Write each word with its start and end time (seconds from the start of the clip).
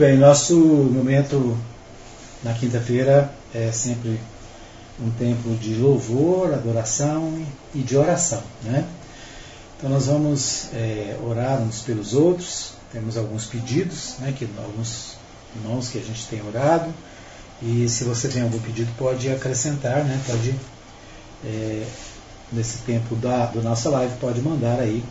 bem, 0.00 0.16
nosso 0.16 0.56
momento 0.56 1.54
na 2.42 2.54
quinta-feira 2.54 3.30
é 3.54 3.70
sempre 3.70 4.18
um 4.98 5.10
tempo 5.10 5.50
de 5.56 5.74
louvor, 5.74 6.54
adoração 6.54 7.38
e 7.74 7.80
de 7.80 7.98
oração. 7.98 8.42
Né? 8.62 8.88
Então 9.76 9.90
nós 9.90 10.06
vamos 10.06 10.70
é, 10.72 11.18
orar 11.22 11.60
uns 11.60 11.82
pelos 11.82 12.14
outros, 12.14 12.72
temos 12.90 13.18
alguns 13.18 13.44
pedidos, 13.44 14.14
né, 14.20 14.32
que 14.34 14.48
alguns 14.56 15.18
irmãos 15.54 15.90
que 15.90 15.98
a 15.98 16.02
gente 16.02 16.26
tem 16.28 16.40
orado, 16.48 16.90
e 17.60 17.86
se 17.86 18.04
você 18.04 18.28
tem 18.28 18.40
algum 18.40 18.58
pedido 18.58 18.90
pode 18.96 19.30
acrescentar, 19.30 20.02
né, 20.02 20.18
pode 20.26 20.54
é, 21.44 21.86
nesse 22.50 22.78
tempo 22.78 23.14
da 23.16 23.44
do 23.44 23.62
nossa 23.62 23.90
live 23.90 24.14
pode 24.18 24.40
mandar 24.40 24.80
aí 24.80 25.04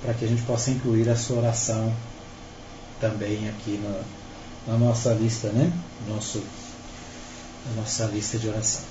para 0.00 0.14
que 0.14 0.24
a 0.24 0.28
gente 0.28 0.42
possa 0.42 0.70
incluir 0.70 1.08
a 1.08 1.16
sua 1.16 1.38
oração 1.38 1.92
também 3.00 3.48
aqui 3.48 3.80
na, 3.82 4.72
na 4.72 4.78
nossa 4.78 5.12
lista, 5.12 5.48
né? 5.48 5.72
Nosso, 6.08 6.42
na 7.66 7.82
nossa 7.82 8.04
lista 8.06 8.38
de 8.38 8.48
oração. 8.48 8.82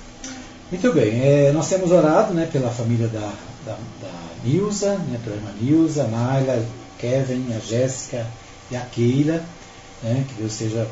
Muito 0.70 0.92
bem, 0.92 1.20
é, 1.22 1.52
nós 1.52 1.68
temos 1.68 1.92
orado 1.92 2.34
né, 2.34 2.48
pela 2.50 2.70
família 2.70 3.06
da, 3.06 3.32
da, 3.64 3.78
da 4.02 4.12
Nilza, 4.42 4.96
né, 4.98 5.20
pela 5.22 5.36
irmã 5.36 5.52
Nilza, 5.60 6.02
a 6.02 6.08
Naila, 6.08 6.66
Kevin, 6.98 7.54
a 7.54 7.60
Jéssica 7.60 8.26
e 8.68 8.76
a 8.76 8.80
Keila, 8.80 9.44
né, 10.02 10.24
que 10.26 10.34
Deus 10.34 10.52
esteja 10.52 10.88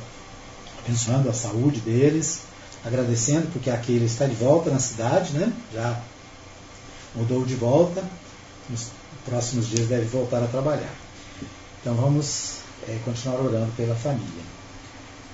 abençoando 0.79 1.29
a 1.29 1.33
saúde 1.33 1.81
deles, 1.81 2.43
agradecendo 2.85 3.49
porque 3.53 3.69
a 3.69 3.77
Keila 3.77 4.05
está 4.05 4.27
de 4.27 4.37
volta 4.37 4.71
na 4.71 4.79
cidade, 4.79 5.33
né, 5.33 5.53
já 5.73 6.01
mudou 7.17 7.45
de 7.45 7.57
volta, 7.57 8.01
nos 8.71 8.91
próximos 9.25 9.67
dias 9.67 9.89
deve 9.89 10.05
voltar 10.05 10.41
a 10.41 10.47
trabalhar. 10.47 10.95
Então 11.81 11.97
vamos 11.97 12.59
é, 12.89 12.99
continuar 13.05 13.41
orando 13.41 13.73
pela 13.77 13.95
família. 13.95 14.55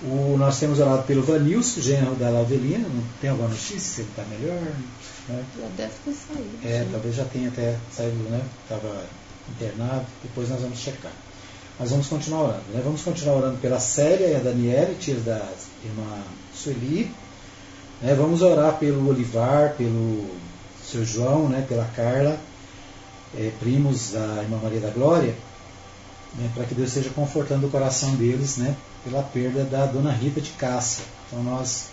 O, 0.03 0.37
nós 0.39 0.59
temos 0.59 0.81
orado 0.81 1.03
pelo 1.03 1.23
Vanilson, 1.23 1.81
genro 1.81 2.15
da 2.15 2.31
Laudelina. 2.31 2.89
Não 2.89 3.05
tem 3.21 3.31
alguma 3.31 3.49
notícia 3.49 3.79
se 3.79 4.01
ele 4.01 4.09
está 4.11 4.23
melhor? 4.25 4.61
Né? 5.29 5.45
Já 5.59 5.69
deve 5.77 5.93
ter 6.05 6.13
saído. 6.13 6.59
É, 6.65 6.85
sim. 6.85 6.89
talvez 6.91 7.15
já 7.17 7.25
tenha 7.25 7.49
até 7.49 7.77
saído, 7.93 8.17
né? 8.31 8.41
Estava 8.63 9.05
internado. 9.51 10.07
Depois 10.23 10.49
nós 10.49 10.61
vamos 10.63 10.79
checar. 10.79 11.13
Mas 11.79 11.91
vamos 11.91 12.07
continuar 12.07 12.43
orando. 12.45 12.65
Né? 12.73 12.81
Vamos 12.83 13.03
continuar 13.03 13.37
orando 13.37 13.59
pela 13.59 13.79
Célia 13.79 14.27
e 14.27 14.37
a 14.37 14.39
Daniela, 14.39 14.95
tias 14.99 15.23
da 15.23 15.47
irmã 15.85 16.23
Sueli. 16.55 17.13
Né? 18.01 18.15
Vamos 18.15 18.41
orar 18.41 18.79
pelo 18.79 19.07
Olivar, 19.07 19.75
pelo 19.77 20.31
seu 20.83 21.05
João, 21.05 21.47
né? 21.49 21.65
pela 21.69 21.85
Carla, 21.85 22.39
é, 23.37 23.53
primos 23.61 24.13
da 24.13 24.43
irmã 24.43 24.59
Maria 24.63 24.81
da 24.81 24.91
Glória 24.91 25.35
né, 26.35 26.51
para 26.55 26.65
que 26.65 26.75
Deus 26.75 26.89
esteja 26.89 27.11
confortando 27.11 27.67
o 27.67 27.71
coração 27.71 28.15
deles 28.17 28.57
né, 28.57 28.77
pela 29.05 29.23
perda 29.23 29.65
da 29.65 29.87
dona 29.87 30.13
Rita 30.13 30.41
de 30.41 30.51
Cássia. 30.51 31.05
Então 31.27 31.43
nós 31.43 31.87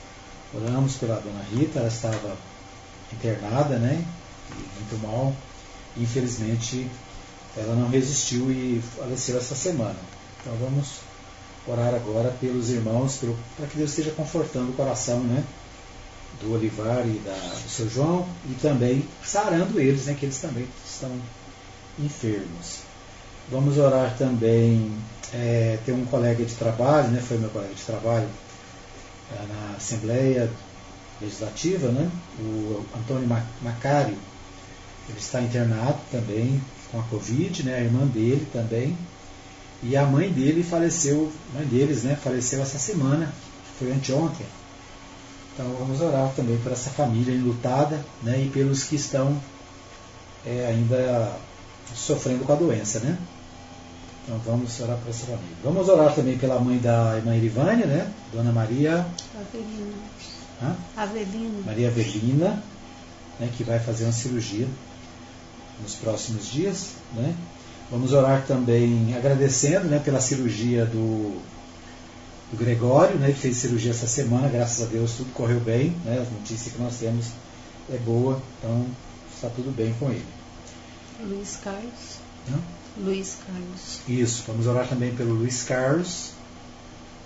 oramos 0.53 0.95
pela 0.95 1.19
dona 1.19 1.43
Rita, 1.51 1.79
ela 1.79 1.87
estava 1.87 2.37
internada, 3.11 3.77
né, 3.77 4.03
muito 4.79 5.01
mal, 5.01 5.33
infelizmente 5.95 6.87
ela 7.55 7.75
não 7.75 7.89
resistiu 7.89 8.51
e 8.51 8.81
faleceu 8.97 9.37
essa 9.37 9.55
semana. 9.55 9.97
Então 10.39 10.55
vamos 10.57 10.99
orar 11.67 11.93
agora 11.93 12.29
pelos 12.39 12.69
irmãos, 12.69 13.19
para 13.57 13.67
que 13.67 13.77
Deus 13.77 13.89
esteja 13.89 14.11
confortando 14.11 14.71
o 14.71 14.75
coração 14.75 15.19
né, 15.19 15.43
do 16.39 16.53
Olivar 16.53 17.05
e 17.05 17.19
da, 17.19 17.33
do 17.33 17.69
seu 17.69 17.89
João, 17.89 18.27
e 18.49 18.53
também 18.55 19.03
sarando 19.23 19.79
eles, 19.79 20.05
né, 20.05 20.15
que 20.17 20.25
eles 20.25 20.37
também 20.37 20.67
estão 20.85 21.11
enfermos. 21.99 22.86
Vamos 23.49 23.77
orar 23.77 24.15
também. 24.17 24.91
É, 25.33 25.77
tem 25.85 25.93
um 25.93 26.05
colega 26.05 26.43
de 26.43 26.55
trabalho, 26.55 27.09
né, 27.09 27.21
foi 27.21 27.37
meu 27.37 27.49
colega 27.49 27.73
de 27.73 27.81
trabalho 27.81 28.27
é, 29.31 29.45
na 29.53 29.75
Assembleia 29.77 30.49
Legislativa, 31.21 31.87
né? 31.89 32.09
O 32.39 32.85
Antônio 32.95 33.27
Macário, 33.61 34.15
ele 35.09 35.17
está 35.17 35.41
internado 35.41 35.97
também 36.11 36.61
com 36.91 36.99
a 36.99 37.03
Covid, 37.03 37.63
né? 37.63 37.75
A 37.75 37.81
irmã 37.81 38.05
dele 38.05 38.47
também. 38.53 38.97
E 39.81 39.95
a 39.95 40.05
mãe 40.05 40.31
dele 40.31 40.63
faleceu, 40.63 41.31
mãe 41.53 41.65
deles, 41.65 42.03
né? 42.03 42.15
Faleceu 42.15 42.61
essa 42.61 42.77
semana, 42.77 43.33
foi 43.79 43.91
anteontem. 43.91 44.45
Então 45.53 45.65
vamos 45.79 46.01
orar 46.01 46.31
também 46.35 46.57
por 46.57 46.71
essa 46.71 46.89
família 46.89 47.33
enlutada, 47.33 48.03
né? 48.21 48.39
E 48.39 48.49
pelos 48.49 48.83
que 48.83 48.95
estão 48.95 49.41
é, 50.45 50.67
ainda 50.67 51.35
sofrendo 51.95 52.43
com 52.45 52.53
a 52.53 52.55
doença, 52.55 52.99
né? 52.99 53.17
Então 54.27 54.41
vamos 54.45 54.77
orar 54.81 54.97
por 54.97 55.09
essa 55.09 55.25
família. 55.25 55.55
Vamos 55.63 55.87
orar 55.87 56.13
também 56.13 56.37
pela 56.37 56.59
mãe 56.59 56.77
da 56.79 57.15
irmã 57.15 57.33
Irivânia, 57.33 57.85
né? 57.85 58.11
Dona 58.33 58.51
Maria 58.51 59.07
Avelina. 59.33 59.93
Hã? 60.61 60.75
Avelina. 60.97 61.63
Maria 61.65 61.87
Avelina, 61.87 62.61
né, 63.39 63.49
que 63.55 63.63
vai 63.63 63.79
fazer 63.79 64.03
uma 64.03 64.11
cirurgia 64.11 64.67
nos 65.81 65.95
próximos 65.95 66.51
dias, 66.51 66.89
né? 67.13 67.33
Vamos 67.89 68.11
orar 68.11 68.45
também 68.45 69.15
agradecendo, 69.15 69.87
né, 69.87 69.97
pela 70.03 70.19
cirurgia 70.19 70.85
do, 70.85 71.41
do 72.51 72.57
Gregório, 72.57 73.15
né, 73.17 73.31
que 73.31 73.39
fez 73.39 73.55
cirurgia 73.55 73.91
essa 73.91 74.07
semana, 74.07 74.49
graças 74.49 74.85
a 74.85 74.89
Deus 74.89 75.13
tudo 75.13 75.31
correu 75.33 75.61
bem, 75.61 75.91
né? 76.03 76.17
A 76.27 76.33
notícia 76.33 76.69
que 76.69 76.81
nós 76.81 76.97
temos 76.97 77.27
é 77.89 77.97
boa, 77.99 78.41
então 78.59 78.85
está 79.33 79.47
tudo 79.47 79.73
bem 79.73 79.95
com 79.97 80.09
ele. 80.09 80.25
Luiz 81.23 81.57
Carlos. 81.63 82.19
Hã? 82.51 82.76
Luiz 82.99 83.37
Carlos. 83.45 83.99
Isso, 84.07 84.43
vamos 84.47 84.67
orar 84.67 84.87
também 84.87 85.15
pelo 85.15 85.33
Luiz 85.33 85.63
Carlos. 85.63 86.31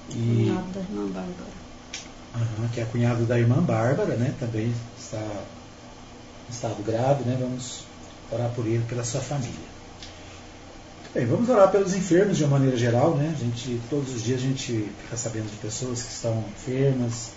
E, 0.09 0.13
Cunhado 0.13 0.71
da 0.71 0.79
irmã 0.81 1.07
Bárbara. 1.07 1.61
Aham, 2.33 2.67
que 2.73 2.81
é 2.81 2.85
cunhado 2.85 3.25
da 3.25 3.39
irmã 3.39 3.61
Bárbara, 3.61 4.15
né? 4.15 4.33
Também 4.39 4.73
está 4.97 5.17
em 5.17 6.51
estado 6.51 6.81
grave, 6.83 7.23
né? 7.23 7.37
Vamos 7.39 7.83
orar 8.31 8.49
por 8.51 8.65
ele 8.65 8.83
pela 8.87 9.03
sua 9.03 9.21
família. 9.21 9.71
Bem, 11.13 11.25
vamos 11.25 11.49
orar 11.49 11.69
pelos 11.69 11.93
enfermos 11.93 12.37
de 12.37 12.45
uma 12.45 12.57
maneira 12.57 12.77
geral, 12.77 13.15
né? 13.15 13.33
A 13.35 13.37
gente, 13.37 13.81
todos 13.89 14.15
os 14.15 14.23
dias 14.23 14.39
a 14.39 14.43
gente 14.43 14.89
fica 15.03 15.17
sabendo 15.17 15.51
de 15.51 15.57
pessoas 15.57 16.03
que 16.03 16.11
estão 16.11 16.43
enfermas 16.57 17.31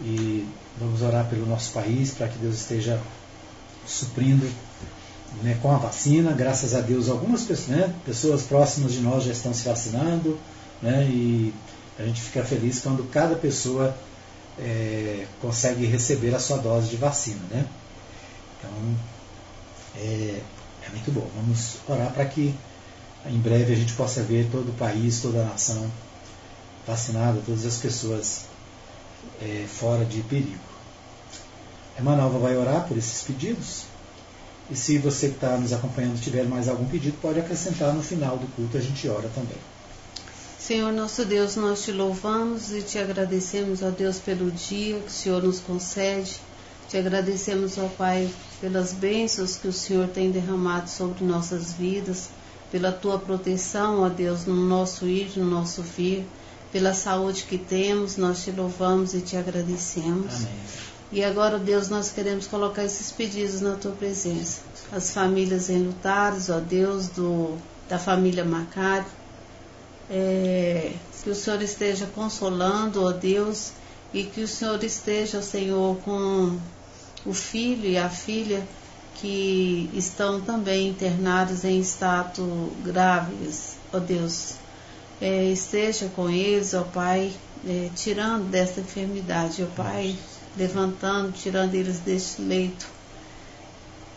e 0.00 0.46
vamos 0.78 1.02
orar 1.02 1.28
pelo 1.28 1.44
nosso 1.44 1.72
país 1.72 2.12
para 2.12 2.28
que 2.28 2.38
Deus 2.38 2.54
esteja 2.54 3.00
suprindo 3.84 4.48
né, 5.42 5.58
com 5.60 5.70
a 5.70 5.76
vacina. 5.76 6.32
Graças 6.32 6.74
a 6.74 6.80
Deus, 6.80 7.08
algumas 7.08 7.42
pessoas, 7.42 7.68
né, 7.68 7.94
pessoas 8.04 8.42
próximas 8.42 8.92
de 8.92 9.00
nós 9.00 9.24
já 9.24 9.32
estão 9.32 9.52
se 9.52 9.66
vacinando, 9.66 10.38
né? 10.82 11.04
E 11.04 11.54
a 11.98 12.02
gente 12.04 12.20
fica 12.20 12.44
feliz 12.44 12.80
quando 12.80 13.08
cada 13.10 13.36
pessoa 13.36 13.96
é, 14.58 15.26
consegue 15.40 15.86
receber 15.86 16.34
a 16.34 16.38
sua 16.38 16.58
dose 16.58 16.88
de 16.88 16.96
vacina, 16.96 17.40
né? 17.50 17.66
Então, 18.58 18.96
é, 19.96 20.40
é 20.86 20.90
muito 20.90 21.10
bom. 21.12 21.28
Vamos 21.36 21.76
orar 21.88 22.12
para 22.12 22.24
que 22.24 22.54
em 23.26 23.38
breve 23.38 23.72
a 23.72 23.76
gente 23.76 23.94
possa 23.94 24.22
ver 24.22 24.48
todo 24.50 24.68
o 24.68 24.74
país, 24.74 25.20
toda 25.20 25.40
a 25.40 25.44
nação 25.44 25.90
vacinada, 26.86 27.40
todas 27.44 27.64
as 27.64 27.78
pessoas 27.78 28.44
é, 29.40 29.66
fora 29.66 30.04
de 30.04 30.20
perigo. 30.22 30.58
A 31.96 32.00
irmã 32.00 32.16
Nalva 32.16 32.38
vai 32.38 32.56
orar 32.56 32.86
por 32.86 32.98
esses 32.98 33.22
pedidos. 33.22 33.84
E 34.70 34.76
se 34.76 34.98
você 34.98 35.28
que 35.28 35.34
está 35.34 35.56
nos 35.56 35.72
acompanhando 35.72 36.20
tiver 36.20 36.44
mais 36.44 36.68
algum 36.68 36.86
pedido, 36.86 37.16
pode 37.20 37.38
acrescentar 37.38 37.92
no 37.92 38.02
final 38.02 38.38
do 38.38 38.46
culto, 38.54 38.76
a 38.76 38.80
gente 38.80 39.06
ora 39.08 39.28
também. 39.34 39.58
Senhor 40.58 40.90
nosso 40.92 41.26
Deus, 41.26 41.56
nós 41.56 41.84
te 41.84 41.92
louvamos 41.92 42.72
e 42.72 42.80
te 42.80 42.98
agradecemos, 42.98 43.82
ó 43.82 43.90
Deus, 43.90 44.18
pelo 44.18 44.50
dia 44.50 44.98
que 44.98 45.08
o 45.08 45.10
Senhor 45.10 45.42
nos 45.42 45.60
concede. 45.60 46.40
Te 46.88 46.96
agradecemos, 46.96 47.76
ó 47.76 47.86
Pai, 47.98 48.30
pelas 48.62 48.92
bênçãos 48.92 49.56
que 49.56 49.68
o 49.68 49.72
Senhor 49.72 50.08
tem 50.08 50.30
derramado 50.30 50.88
sobre 50.88 51.22
nossas 51.22 51.74
vidas, 51.74 52.30
pela 52.72 52.90
tua 52.90 53.18
proteção, 53.18 54.00
ó 54.00 54.08
Deus, 54.08 54.46
no 54.46 54.56
nosso 54.56 55.06
ir, 55.06 55.32
no 55.36 55.44
nosso 55.44 55.82
vir, 55.82 56.26
pela 56.72 56.94
saúde 56.94 57.44
que 57.44 57.58
temos, 57.58 58.16
nós 58.16 58.42
te 58.42 58.50
louvamos 58.50 59.12
e 59.12 59.20
te 59.20 59.36
agradecemos. 59.36 60.34
Amém. 60.34 60.93
E 61.14 61.22
agora, 61.22 61.60
Deus, 61.60 61.88
nós 61.88 62.10
queremos 62.10 62.48
colocar 62.48 62.84
esses 62.84 63.12
pedidos 63.12 63.60
na 63.60 63.76
tua 63.76 63.92
presença. 63.92 64.62
As 64.90 65.12
famílias 65.12 65.70
enlutadas, 65.70 66.50
ó 66.50 66.58
Deus, 66.58 67.06
do, 67.06 67.56
da 67.88 68.00
família 68.00 68.44
Macário, 68.44 69.06
é, 70.10 70.90
que 71.22 71.30
o 71.30 71.34
Senhor 71.36 71.62
esteja 71.62 72.04
consolando, 72.06 73.04
ó 73.04 73.12
Deus, 73.12 73.70
e 74.12 74.24
que 74.24 74.40
o 74.40 74.48
Senhor 74.48 74.82
esteja, 74.82 75.40
Senhor, 75.40 75.96
com 75.98 76.58
o 77.24 77.32
filho 77.32 77.88
e 77.88 77.96
a 77.96 78.10
filha 78.10 78.66
que 79.14 79.88
estão 79.94 80.40
também 80.40 80.88
internados 80.88 81.62
em 81.62 81.78
estado 81.78 82.72
graves, 82.82 83.76
ó 83.92 84.00
Deus. 84.00 84.54
É, 85.20 85.44
esteja 85.44 86.10
com 86.16 86.28
eles, 86.28 86.74
ó 86.74 86.82
Pai, 86.82 87.32
é, 87.64 87.88
tirando 87.94 88.50
desta 88.50 88.80
enfermidade, 88.80 89.62
ó 89.62 89.66
Pai, 89.80 90.18
levantando, 90.56 91.32
tirando 91.32 91.74
eles 91.74 91.98
deste 92.00 92.42
leito. 92.42 92.86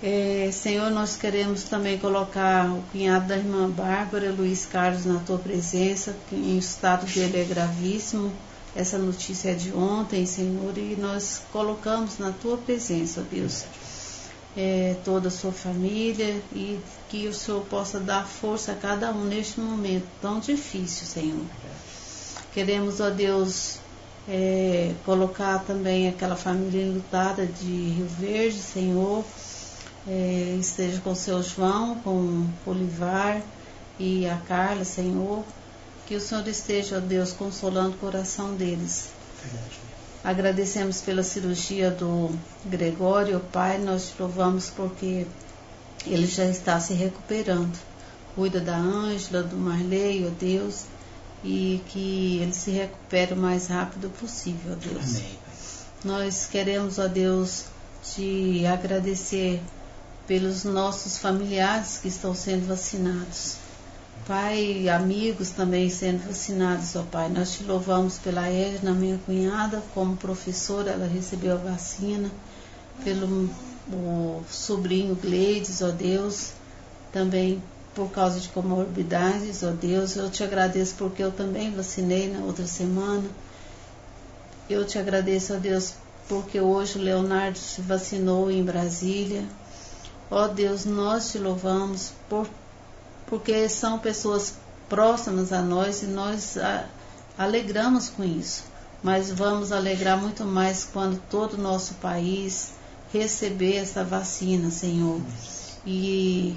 É, 0.01 0.49
Senhor, 0.53 0.91
nós 0.91 1.15
queremos 1.15 1.63
também 1.63 1.97
colocar 1.97 2.71
o 2.71 2.83
cunhado 2.91 3.27
da 3.27 3.37
irmã 3.37 3.67
Bárbara, 3.67 4.31
Luiz 4.31 4.65
Carlos, 4.65 5.05
na 5.05 5.19
tua 5.19 5.39
presença, 5.39 6.15
que 6.29 6.35
em 6.35 6.57
estado 6.57 7.05
dele 7.07 7.41
é 7.41 7.43
gravíssimo. 7.43 8.31
Essa 8.75 8.99
notícia 8.99 9.49
é 9.49 9.53
de 9.55 9.73
ontem, 9.73 10.23
Senhor, 10.27 10.77
e 10.77 10.95
nós 10.99 11.41
colocamos 11.51 12.19
na 12.19 12.31
tua 12.31 12.57
presença, 12.57 13.25
Deus, 13.31 13.63
é, 14.55 14.95
toda 15.03 15.29
a 15.29 15.31
sua 15.31 15.51
família 15.51 16.39
e 16.53 16.79
que 17.09 17.27
o 17.27 17.33
Senhor 17.33 17.61
possa 17.65 17.99
dar 17.99 18.27
força 18.27 18.73
a 18.73 18.75
cada 18.75 19.11
um 19.11 19.23
neste 19.23 19.59
momento 19.59 20.05
tão 20.21 20.39
difícil, 20.39 21.07
Senhor. 21.07 21.45
Queremos, 22.53 22.99
ó 22.99 23.09
Deus, 23.09 23.79
é, 24.27 24.93
colocar 25.05 25.59
também 25.59 26.09
aquela 26.09 26.35
família 26.35 26.83
enlutada 26.83 27.45
de 27.45 27.65
Rio 27.65 28.07
Verde, 28.07 28.57
Senhor, 28.57 29.23
é, 30.07 30.57
esteja 30.59 30.99
com 31.01 31.11
o 31.11 31.15
seu 31.15 31.41
João, 31.41 31.95
com 31.99 32.11
o 32.11 32.49
Olivar 32.65 33.41
e 33.97 34.27
a 34.27 34.37
Carla, 34.37 34.83
Senhor, 34.83 35.43
que 36.05 36.15
o 36.15 36.21
Senhor 36.21 36.47
esteja, 36.47 36.97
ó 36.97 36.99
Deus, 36.99 37.31
consolando 37.31 37.91
o 37.91 37.99
coração 37.99 38.53
deles. 38.53 39.09
Agradecemos 40.23 41.01
pela 41.01 41.23
cirurgia 41.23 41.89
do 41.89 42.37
Gregório, 42.65 43.39
Pai, 43.51 43.77
nós 43.77 44.09
te 44.09 44.21
louvamos 44.21 44.69
porque 44.69 45.25
ele 46.05 46.27
já 46.27 46.45
está 46.45 46.79
se 46.79 46.93
recuperando. 46.93 47.77
Cuida 48.35 48.59
da 48.59 48.75
Ângela, 48.75 49.41
do 49.41 49.55
Marley, 49.55 50.27
ó 50.27 50.29
Deus, 50.29 50.85
e 51.43 51.81
que 51.87 52.39
ele 52.41 52.53
se 52.53 52.71
recupere 52.71 53.33
o 53.33 53.37
mais 53.37 53.67
rápido 53.67 54.09
possível, 54.09 54.73
ó 54.73 54.75
Deus. 54.75 55.17
Amém. 55.17 55.39
Nós 56.03 56.45
queremos, 56.45 56.99
ó 56.99 57.07
Deus, 57.07 57.65
te 58.03 58.65
agradecer 58.65 59.61
pelos 60.27 60.63
nossos 60.63 61.17
familiares 61.17 61.97
que 61.97 62.07
estão 62.07 62.35
sendo 62.35 62.67
vacinados. 62.67 63.55
Pai 64.27 64.89
amigos 64.89 65.51
também 65.51 65.89
sendo 65.89 66.27
vacinados, 66.27 66.95
ó 66.95 67.03
Pai. 67.03 67.29
Nós 67.29 67.53
te 67.53 67.63
louvamos 67.63 68.17
pela 68.17 68.49
Edna, 68.49 68.91
minha 68.91 69.17
cunhada, 69.25 69.81
como 69.93 70.17
professora, 70.17 70.91
ela 70.91 71.07
recebeu 71.07 71.53
a 71.53 71.57
vacina. 71.57 72.29
Pelo 73.03 73.49
o 73.89 74.43
sobrinho 74.49 75.15
Gleides, 75.15 75.81
ó 75.81 75.91
Deus, 75.91 76.51
também 77.11 77.61
por 77.97 78.11
causa 78.11 78.39
de 78.39 78.49
comorbidades, 78.49 79.63
ó 79.63 79.71
Deus. 79.71 80.15
Eu 80.15 80.29
te 80.29 80.43
agradeço 80.43 80.93
porque 80.99 81.23
eu 81.23 81.31
também 81.31 81.71
vacinei 81.71 82.31
na 82.31 82.45
outra 82.45 82.67
semana. 82.67 83.27
Eu 84.69 84.85
te 84.85 84.99
agradeço, 84.99 85.55
ó 85.55 85.57
Deus, 85.57 85.95
porque 86.29 86.61
hoje 86.61 86.99
o 86.99 87.01
Leonardo 87.01 87.57
se 87.57 87.81
vacinou 87.81 88.51
em 88.51 88.63
Brasília. 88.63 89.43
Ó 90.29 90.47
Deus, 90.47 90.85
nós 90.85 91.31
te 91.31 91.39
louvamos 91.39 92.11
por, 92.29 92.47
porque 93.25 93.67
são 93.67 93.97
pessoas 93.97 94.53
próximas 94.87 95.51
a 95.51 95.63
nós 95.63 96.03
e 96.03 96.05
nós 96.05 96.55
a, 96.55 96.85
alegramos 97.35 98.09
com 98.09 98.23
isso. 98.23 98.63
Mas 99.01 99.31
vamos 99.31 99.71
alegrar 99.71 100.21
muito 100.21 100.45
mais 100.45 100.87
quando 100.93 101.19
todo 101.31 101.55
o 101.55 101.61
nosso 101.61 101.95
país 101.95 102.73
receber 103.11 103.77
essa 103.77 104.03
vacina, 104.03 104.69
Senhor. 104.69 105.19
E 105.83 106.55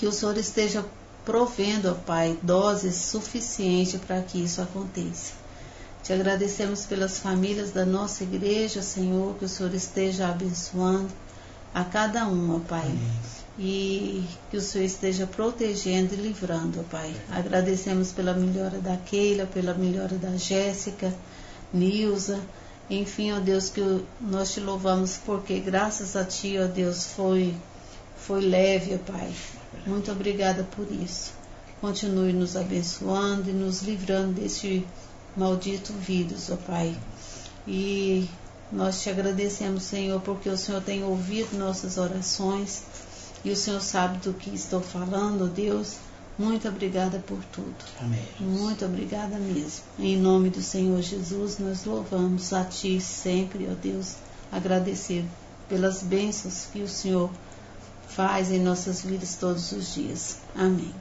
que 0.00 0.06
o 0.06 0.12
Senhor 0.12 0.38
esteja 0.38 0.82
provendo, 1.26 1.90
ó 1.90 1.94
Pai, 1.94 2.38
doses 2.40 2.94
suficientes 2.96 4.00
para 4.00 4.22
que 4.22 4.42
isso 4.42 4.62
aconteça. 4.62 5.34
Te 6.02 6.14
agradecemos 6.14 6.86
pelas 6.86 7.18
famílias 7.18 7.70
da 7.70 7.84
nossa 7.84 8.24
igreja, 8.24 8.80
Senhor, 8.80 9.34
que 9.34 9.44
o 9.44 9.48
Senhor 9.48 9.74
esteja 9.74 10.28
abençoando 10.28 11.10
a 11.74 11.84
cada 11.84 12.26
um, 12.26 12.56
ó 12.56 12.60
Pai. 12.60 12.86
Amém. 12.86 13.12
E 13.58 14.24
que 14.50 14.56
o 14.56 14.60
Senhor 14.62 14.86
esteja 14.86 15.26
protegendo 15.26 16.14
e 16.14 16.16
livrando, 16.16 16.80
ó 16.80 16.82
Pai. 16.84 17.14
Agradecemos 17.30 18.10
pela 18.10 18.32
melhora 18.32 18.78
da 18.78 18.96
Keila, 18.96 19.44
pela 19.44 19.74
melhora 19.74 20.16
da 20.16 20.34
Jéssica, 20.38 21.14
Nilza, 21.74 22.40
Enfim, 22.88 23.32
ó 23.32 23.38
Deus, 23.38 23.68
que 23.68 24.02
nós 24.18 24.54
te 24.54 24.60
louvamos 24.60 25.18
porque 25.26 25.60
graças 25.60 26.16
a 26.16 26.24
Ti, 26.24 26.56
ó 26.58 26.66
Deus, 26.66 27.04
foi, 27.04 27.54
foi 28.16 28.40
leve, 28.40 28.94
ó 28.94 29.12
Pai. 29.12 29.30
Muito 29.86 30.10
obrigada 30.10 30.64
por 30.64 30.90
isso. 30.90 31.32
Continue 31.80 32.32
nos 32.32 32.56
abençoando 32.56 33.48
e 33.48 33.52
nos 33.52 33.82
livrando 33.82 34.40
desse 34.40 34.86
maldito 35.36 35.92
vírus, 35.92 36.50
ó 36.50 36.56
Pai. 36.56 36.96
E 37.66 38.28
nós 38.70 39.02
te 39.02 39.10
agradecemos, 39.10 39.84
Senhor, 39.84 40.20
porque 40.20 40.48
o 40.48 40.56
Senhor 40.56 40.82
tem 40.82 41.02
ouvido 41.02 41.58
nossas 41.58 41.96
orações 41.96 42.82
e 43.44 43.50
o 43.50 43.56
Senhor 43.56 43.80
sabe 43.80 44.18
do 44.18 44.34
que 44.34 44.54
estou 44.54 44.80
falando, 44.80 45.44
ó 45.44 45.46
Deus. 45.46 45.96
Muito 46.38 46.68
obrigada 46.68 47.18
por 47.26 47.42
tudo. 47.52 47.74
Amém. 48.00 48.22
Muito 48.38 48.84
obrigada 48.84 49.38
mesmo. 49.38 49.82
Em 49.98 50.16
nome 50.16 50.48
do 50.48 50.62
Senhor 50.62 51.00
Jesus, 51.02 51.58
nós 51.58 51.84
louvamos 51.84 52.52
a 52.52 52.64
Ti 52.64 53.00
sempre, 53.00 53.68
ó 53.70 53.74
Deus, 53.74 54.14
agradecer 54.50 55.24
pelas 55.68 56.02
bênçãos 56.02 56.66
que 56.72 56.80
o 56.80 56.88
Senhor 56.88 57.30
faz 58.14 58.50
em 58.50 58.58
nossas 58.58 59.02
vidas 59.02 59.36
todos 59.36 59.72
os 59.72 59.94
dias. 59.94 60.38
Amém. 60.54 60.92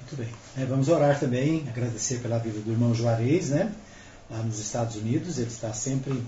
Muito 0.00 0.16
bem. 0.16 0.28
É, 0.56 0.64
vamos 0.64 0.88
orar 0.88 1.18
também, 1.18 1.66
agradecer 1.68 2.20
pela 2.20 2.38
vida 2.38 2.60
do 2.60 2.70
irmão 2.70 2.94
Juarez, 2.94 3.50
né? 3.50 3.72
Lá 4.30 4.38
nos 4.38 4.58
Estados 4.58 4.96
Unidos, 4.96 5.38
ele 5.38 5.48
está 5.48 5.72
sempre 5.72 6.22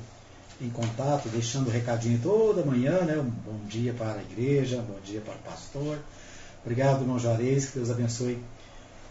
em 0.61 0.71
contato, 0.71 1.29
deixando 1.29 1.71
recadinho 1.71 2.19
toda 2.21 2.65
manhã, 2.65 3.03
né? 3.03 3.17
Um 3.19 3.31
bom 3.31 3.65
dia 3.69 3.93
para 3.93 4.19
a 4.19 4.23
igreja, 4.23 4.79
um 4.79 4.83
bom 4.83 4.99
dia 5.05 5.21
para 5.21 5.35
o 5.35 5.39
pastor. 5.39 5.99
Obrigado, 6.63 7.03
irmão 7.03 7.19
Juarez, 7.19 7.67
que 7.67 7.79
Deus 7.79 7.91
abençoe 7.91 8.43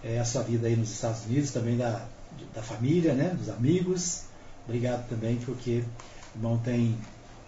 é, 0.03 0.19
a 0.19 0.25
sua 0.25 0.43
vida 0.43 0.67
aí 0.67 0.75
nos 0.75 0.91
Estados 0.91 1.25
Unidos, 1.25 1.51
também 1.51 1.77
da, 1.77 2.05
da 2.53 2.61
família, 2.61 3.13
né, 3.13 3.29
dos 3.37 3.49
amigos. 3.49 4.23
Obrigado 4.65 5.07
também, 5.07 5.37
porque 5.37 5.83
o 6.35 6.37
irmão 6.37 6.57
tem 6.57 6.97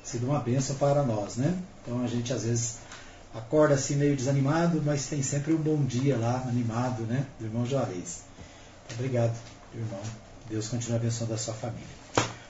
sido 0.09 0.27
uma 0.27 0.39
bênção 0.39 0.75
para 0.75 1.03
nós, 1.03 1.35
né? 1.35 1.55
Então 1.81 2.03
a 2.03 2.07
gente 2.07 2.33
às 2.33 2.43
vezes 2.43 2.77
acorda 3.33 3.75
assim 3.75 3.95
meio 3.95 4.15
desanimado, 4.15 4.81
mas 4.83 5.05
tem 5.05 5.21
sempre 5.21 5.53
um 5.53 5.57
bom 5.57 5.83
dia 5.83 6.17
lá, 6.17 6.43
animado, 6.47 7.03
né, 7.03 7.25
do 7.39 7.45
irmão 7.45 7.65
Juarez. 7.65 8.21
Obrigado, 8.93 9.35
irmão. 9.73 9.99
Deus 10.49 10.67
continue 10.67 10.95
abençoando 10.95 11.33
a 11.33 11.37
sua 11.37 11.53
família. 11.53 11.85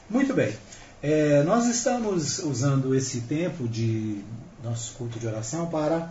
Muito 0.10 0.34
bem. 0.34 0.56
É, 1.04 1.44
nós 1.44 1.66
estamos 1.66 2.40
usando 2.40 2.96
esse 2.96 3.22
tempo 3.22 3.68
de 3.68 4.24
nosso 4.64 4.94
culto 4.94 5.20
de 5.20 5.28
oração 5.28 5.68
para 5.68 6.10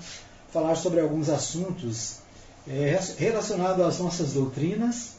falar 0.52 0.76
sobre 0.76 1.00
alguns 1.00 1.30
assuntos 1.30 2.16
é, 2.66 2.98
relacionados 3.16 3.84
às 3.84 3.98
nossas 3.98 4.34
doutrinas 4.34 5.12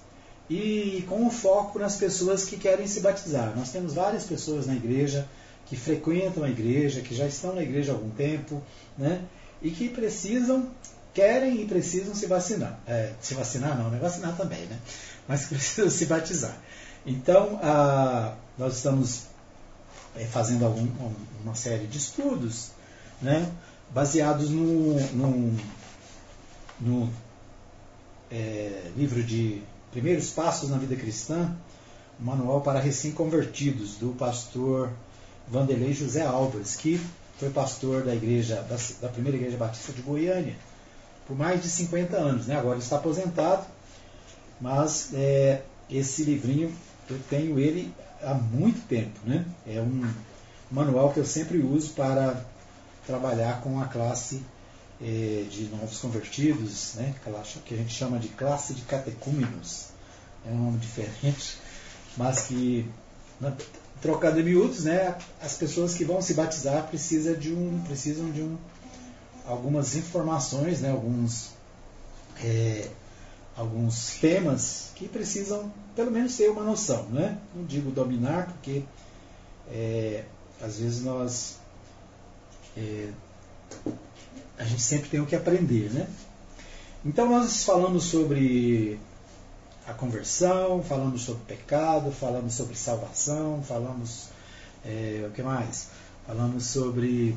e 0.48 1.04
com 1.08 1.26
o 1.26 1.32
foco 1.32 1.80
nas 1.80 1.96
pessoas 1.98 2.46
que 2.46 2.58
querem 2.58 2.88
se 2.88 3.02
batizar. 3.02 3.54
Nós 3.56 3.72
temos 3.72 3.94
várias 3.94 4.26
pessoas 4.26 4.68
na 4.68 4.76
igreja 4.76 5.28
que 5.70 5.78
frequentam 5.78 6.44
a 6.44 6.50
igreja, 6.50 7.02
que 7.02 7.16
já 7.16 7.28
estão 7.28 7.54
na 7.54 7.62
igreja 7.62 7.92
há 7.92 7.96
algum 7.96 8.10
tempo, 8.10 8.62
né? 8.98 9.22
E 9.62 9.70
que 9.70 9.88
precisam, 9.88 10.68
querem 11.14 11.62
e 11.62 11.66
precisam 11.66 12.16
se 12.16 12.26
vacinar. 12.26 12.80
É, 12.88 13.14
se 13.22 13.36
vacinar 13.36 13.78
não, 13.78 13.94
é 13.94 14.00
vacinar 14.00 14.36
também, 14.36 14.66
né? 14.66 14.80
Mas 15.28 15.46
precisam 15.48 15.90
se 15.90 16.06
batizar. 16.08 16.58
Então, 17.06 17.60
a, 17.62 18.34
nós 18.58 18.78
estamos 18.78 19.24
é, 20.16 20.26
fazendo 20.26 20.66
algum, 20.66 20.88
uma 21.44 21.56
série 21.56 21.86
de 21.86 22.00
estudos, 22.00 22.72
né? 23.22 23.50
baseados 23.92 24.50
no, 24.50 25.00
no, 25.12 25.58
no 26.80 27.14
é, 28.32 28.92
livro 28.96 29.24
de 29.24 29.62
Primeiros 29.92 30.30
Passos 30.32 30.70
na 30.70 30.78
Vida 30.78 30.96
Cristã, 30.96 31.56
manual 32.20 32.62
para 32.62 32.80
recém-convertidos, 32.80 33.96
do 33.96 34.10
pastor 34.10 34.90
Vanderlei 35.50 35.94
José 35.94 36.26
Álvares, 36.26 36.76
que 36.76 37.00
foi 37.38 37.50
pastor 37.50 38.04
da 38.04 38.14
igreja 38.14 38.56
da, 38.64 38.78
da, 39.02 39.10
primeira 39.10 39.38
igreja 39.38 39.58
batista 39.58 39.94
de 39.94 40.02
Goiânia 40.02 40.56
por 41.26 41.38
mais 41.38 41.62
de 41.62 41.70
50 41.70 42.18
anos, 42.18 42.48
né? 42.48 42.58
Agora 42.58 42.80
está 42.80 42.96
aposentado, 42.96 43.66
mas 44.60 45.12
é, 45.14 45.62
esse 45.90 46.24
livrinho 46.24 46.74
eu 47.10 47.20
tenho 47.30 47.60
ele 47.60 47.94
há 48.22 48.34
muito 48.34 48.88
tempo, 48.88 49.20
né? 49.26 49.46
É 49.68 49.80
um 49.80 50.12
manual 50.72 51.12
que 51.12 51.20
eu 51.20 51.26
sempre 51.26 51.60
uso 51.60 51.92
para 51.92 52.44
trabalhar 53.06 53.62
com 53.62 53.80
a 53.80 53.86
classe 53.86 54.42
eh, 55.02 55.46
de 55.50 55.66
novos 55.66 55.98
convertidos, 56.00 56.96
né, 56.96 57.16
que 57.66 57.74
a 57.74 57.78
gente 57.78 57.94
chama 57.94 58.20
de 58.20 58.28
classe 58.28 58.74
de 58.74 58.82
catecúmenos. 58.82 59.88
É 60.46 60.52
um 60.52 60.66
nome 60.66 60.78
diferente, 60.78 61.58
mas 62.18 62.48
que, 62.48 62.86
trocando 64.02 64.40
em 64.40 64.44
miúdos, 64.44 64.86
né, 64.86 65.18
as 65.42 65.56
pessoas 65.56 65.94
que 65.94 66.06
vão 66.06 66.22
se 66.22 66.34
batizar 66.34 66.88
precisa 66.88 67.36
de 67.36 67.54
um, 67.54 67.82
precisam 67.86 68.32
de 68.32 68.42
um, 68.42 68.58
algumas 69.46 69.96
informações, 69.96 70.82
né, 70.82 70.92
alguns, 70.92 71.52
é, 72.44 72.88
alguns 73.56 74.16
temas 74.22 74.92
que 74.96 75.08
precisam, 75.08 75.72
pelo 75.96 76.12
menos, 76.12 76.36
ter 76.36 76.50
uma 76.50 76.64
noção. 76.64 77.04
Né? 77.06 77.38
Não 77.56 77.66
digo 77.66 77.92
dominar, 77.92 78.48
porque 78.48 78.84
é, 79.72 80.24
às 80.62 80.80
vezes 80.80 81.04
nós 81.04 81.58
é, 82.78 83.10
a 84.58 84.64
gente 84.64 84.82
sempre 84.82 85.10
tem 85.10 85.20
o 85.20 85.26
que 85.26 85.36
aprender, 85.36 85.90
né? 85.92 86.08
Então 87.06 87.30
nós 87.30 87.64
falamos 87.64 88.04
sobre 88.04 89.00
a 89.90 89.94
conversão, 89.94 90.84
falamos 90.84 91.24
sobre 91.24 91.44
pecado, 91.46 92.12
falamos 92.12 92.54
sobre 92.54 92.76
salvação, 92.76 93.64
falamos 93.64 94.28
é, 94.86 95.26
o 95.28 95.32
que 95.32 95.42
mais? 95.42 95.88
Falamos 96.28 96.66
sobre 96.66 97.36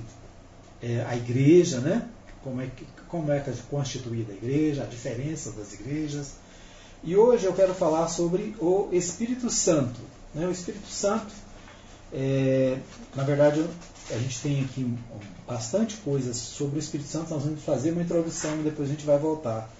é, 0.83 1.03
a 1.09 1.17
igreja, 1.17 1.81
né? 1.81 2.09
Como 2.45 2.61
é, 2.61 2.67
que, 2.67 2.87
como 3.09 3.33
é 3.33 3.43
constituída 3.71 4.33
a 4.33 4.37
igreja, 4.37 4.83
a 4.83 4.87
diferença 4.87 5.53
das 5.53 5.73
igrejas. 5.73 6.35
E 7.03 7.17
hoje 7.17 7.47
eu 7.47 7.55
quero 7.55 7.75
falar 7.75 8.09
sobre 8.09 8.55
o 8.61 8.89
Espírito 8.93 9.49
Santo. 9.49 10.01
Né? 10.35 10.47
O 10.47 10.51
Espírito 10.51 10.89
Santo, 10.89 11.33
é, 12.13 12.79
na 13.15 13.23
verdade, 13.23 13.65
a 14.11 14.19
gente 14.19 14.41
tem 14.41 14.65
aqui 14.65 14.95
bastante 15.47 15.97
coisas 15.99 16.37
sobre 16.37 16.79
o 16.79 16.81
Espírito 16.81 17.09
Santo. 17.09 17.31
Nós 17.31 17.45
vamos 17.45 17.63
fazer 17.63 17.93
uma 17.93 18.03
introdução 18.03 18.61
e 18.61 18.63
depois 18.65 18.89
a 18.89 18.93
gente 18.93 19.07
vai 19.07 19.19
voltar 19.19 19.71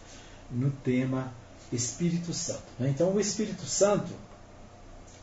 no 0.51 0.71
tema 0.71 1.33
Espírito 1.73 2.33
Santo. 2.33 2.63
Né? 2.79 2.91
Então, 2.91 3.15
o 3.15 3.21
Espírito 3.21 3.65
Santo, 3.65 4.13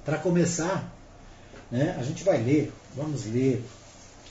para 0.04 0.18
começar, 0.18 0.92
né, 1.72 1.96
a 2.00 2.04
gente 2.04 2.24
vai 2.24 2.42
ler, 2.42 2.74
vamos 2.96 3.26
ler, 3.26 3.64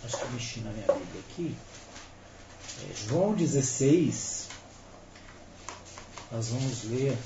acho 0.05 0.17
que 0.17 0.23
eu 0.25 0.31
mexi 0.31 0.61
na 0.61 0.71
minha 0.71 0.87
Bíblia 0.87 1.23
aqui, 1.31 1.57
é 2.91 3.09
João 3.09 3.35
16, 3.35 4.49
nós 6.31 6.49
vamos 6.49 6.85
ler 6.85 7.17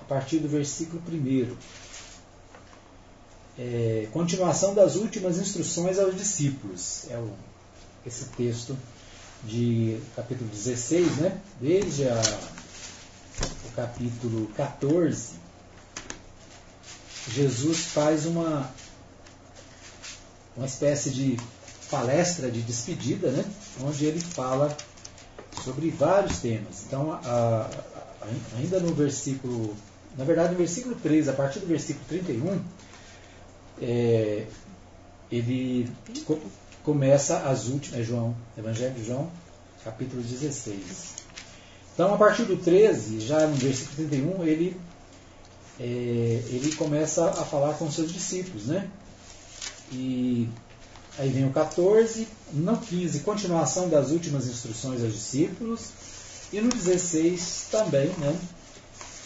a 0.00 0.04
partir 0.04 0.38
do 0.38 0.48
versículo 0.48 1.02
1 1.08 1.56
é, 3.58 4.08
continuação 4.12 4.74
das 4.74 4.96
últimas 4.96 5.38
instruções 5.38 5.98
aos 5.98 6.14
discípulos. 6.14 7.06
É 7.10 7.16
o, 7.16 7.30
esse 8.06 8.26
texto 8.36 8.76
de 9.44 9.98
capítulo 10.14 10.48
16, 10.50 11.16
né? 11.16 11.40
desde 11.60 12.08
a, 12.08 12.20
o 13.42 13.72
capítulo 13.74 14.46
14, 14.56 15.34
Jesus 17.28 17.78
faz 17.86 18.26
uma, 18.26 18.70
uma 20.56 20.66
espécie 20.66 21.10
de 21.10 21.38
palestra 21.90 22.50
de 22.50 22.62
despedida, 22.62 23.30
né? 23.30 23.44
onde 23.82 24.04
ele 24.04 24.20
fala 24.20 24.76
sobre 25.64 25.90
vários 25.90 26.38
temas. 26.38 26.84
Então, 26.86 27.12
a, 27.12 27.18
a, 27.24 28.58
ainda 28.58 28.80
no 28.80 28.94
versículo, 28.94 29.76
na 30.16 30.24
verdade, 30.24 30.52
no 30.52 30.58
versículo 30.58 30.94
3, 30.96 31.28
a 31.28 31.32
partir 31.32 31.60
do 31.60 31.66
versículo 31.66 32.04
31, 32.08 32.60
é, 33.82 34.46
ele 35.30 35.90
co 36.24 36.38
começa 36.82 37.38
as 37.40 37.66
últimas, 37.66 37.98
é 37.98 38.02
João, 38.04 38.32
Evangelho 38.56 38.94
de 38.94 39.04
João, 39.04 39.28
capítulo 39.82 40.22
16. 40.22 41.15
Então, 41.96 42.12
a 42.12 42.18
partir 42.18 42.42
do 42.42 42.58
13, 42.58 43.20
já 43.20 43.46
no 43.46 43.56
versículo 43.56 44.06
31, 44.06 44.46
ele, 44.46 44.76
é, 45.80 46.42
ele 46.50 46.76
começa 46.76 47.24
a 47.30 47.42
falar 47.42 47.72
com 47.72 47.90
seus 47.90 48.12
discípulos, 48.12 48.66
né? 48.66 48.86
E 49.90 50.46
aí 51.18 51.30
vem 51.30 51.46
o 51.46 51.52
14, 51.52 52.28
no 52.52 52.76
15, 52.76 53.20
continuação 53.20 53.88
das 53.88 54.10
últimas 54.10 54.46
instruções 54.46 55.02
aos 55.02 55.14
discípulos, 55.14 55.88
e 56.52 56.60
no 56.60 56.68
16 56.68 57.68
também, 57.70 58.08
né? 58.18 58.38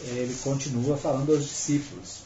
Ele 0.02 0.36
continua 0.44 0.96
falando 0.96 1.32
aos 1.32 1.42
discípulos. 1.42 2.18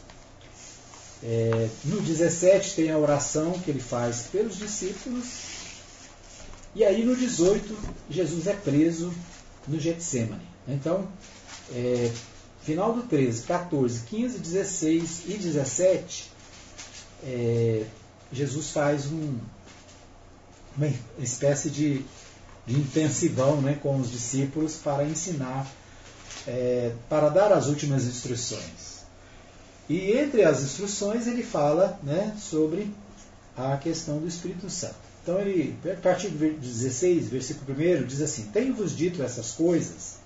É, 1.22 1.70
no 1.86 2.02
17 2.02 2.74
tem 2.74 2.90
a 2.90 2.98
oração 2.98 3.52
que 3.60 3.70
ele 3.70 3.80
faz 3.80 4.26
pelos 4.30 4.58
discípulos. 4.58 5.24
E 6.74 6.84
aí 6.84 7.02
no 7.02 7.16
18, 7.16 7.74
Jesus 8.10 8.46
é 8.46 8.52
preso 8.52 9.10
no 9.66 9.78
Getsemane. 9.78 10.46
Então, 10.66 11.08
é, 11.72 12.10
final 12.62 12.92
do 12.92 13.02
13, 13.02 13.42
14, 13.42 14.00
15, 14.06 14.38
16 14.38 15.22
e 15.28 15.32
17, 15.34 16.30
é, 17.22 17.84
Jesus 18.32 18.70
faz 18.70 19.06
um, 19.06 19.38
uma 20.76 20.92
espécie 21.18 21.70
de, 21.70 22.04
de 22.66 22.78
intensivão 22.78 23.60
né, 23.60 23.78
com 23.82 23.98
os 23.98 24.10
discípulos 24.10 24.76
para 24.76 25.04
ensinar, 25.04 25.70
é, 26.46 26.92
para 27.08 27.28
dar 27.28 27.52
as 27.52 27.66
últimas 27.66 28.04
instruções. 28.04 29.04
E 29.88 30.12
entre 30.12 30.42
as 30.42 30.62
instruções 30.62 31.26
ele 31.26 31.42
fala 31.42 31.98
né, 32.02 32.34
sobre 32.40 32.90
a 33.56 33.76
questão 33.76 34.18
do 34.18 34.26
Espírito 34.26 34.68
Santo. 34.70 35.13
Então 35.24 35.40
ele, 35.40 35.74
do 35.82 36.58
16, 36.60 37.30
versículo 37.30 37.74
1, 37.78 38.04
diz 38.04 38.20
assim: 38.20 38.50
Tenho-vos 38.52 38.94
dito 38.94 39.22
essas 39.22 39.52
coisas 39.52 40.16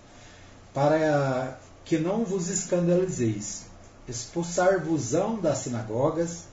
para 0.75 1.57
que 1.85 1.99
não 1.99 2.25
vos 2.25 2.49
escandalizeis, 2.49 3.67
expulsar-vos-ão 4.09 5.41
das 5.41 5.59
sinagogas, 5.59 6.47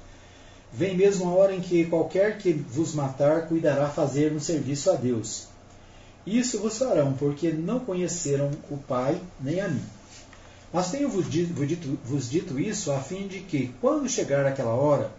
vem 0.72 0.96
mesmo 0.96 1.28
a 1.28 1.34
hora 1.34 1.56
em 1.56 1.60
que 1.60 1.86
qualquer 1.86 2.38
que 2.38 2.54
vos 2.54 2.94
matar 2.94 3.48
cuidará 3.48 3.90
fazer 3.90 4.32
um 4.32 4.40
serviço 4.40 4.92
a 4.92 4.94
Deus. 4.94 5.48
Isso 6.24 6.60
vos 6.60 6.78
farão, 6.78 7.14
porque 7.14 7.52
não 7.52 7.80
conheceram 7.80 8.52
o 8.70 8.78
Pai 8.78 9.20
nem 9.42 9.60
a 9.60 9.68
mim. 9.68 9.84
Mas 10.72 10.92
tenho-vos 10.92 11.28
dito, 11.28 11.52
vos 12.04 12.30
dito 12.30 12.60
isso 12.60 12.92
a 12.92 13.00
fim 13.00 13.28
de 13.28 13.40
que, 13.40 13.74
quando 13.82 14.08
chegar 14.08 14.46
aquela 14.46 14.76
hora, 14.76 15.12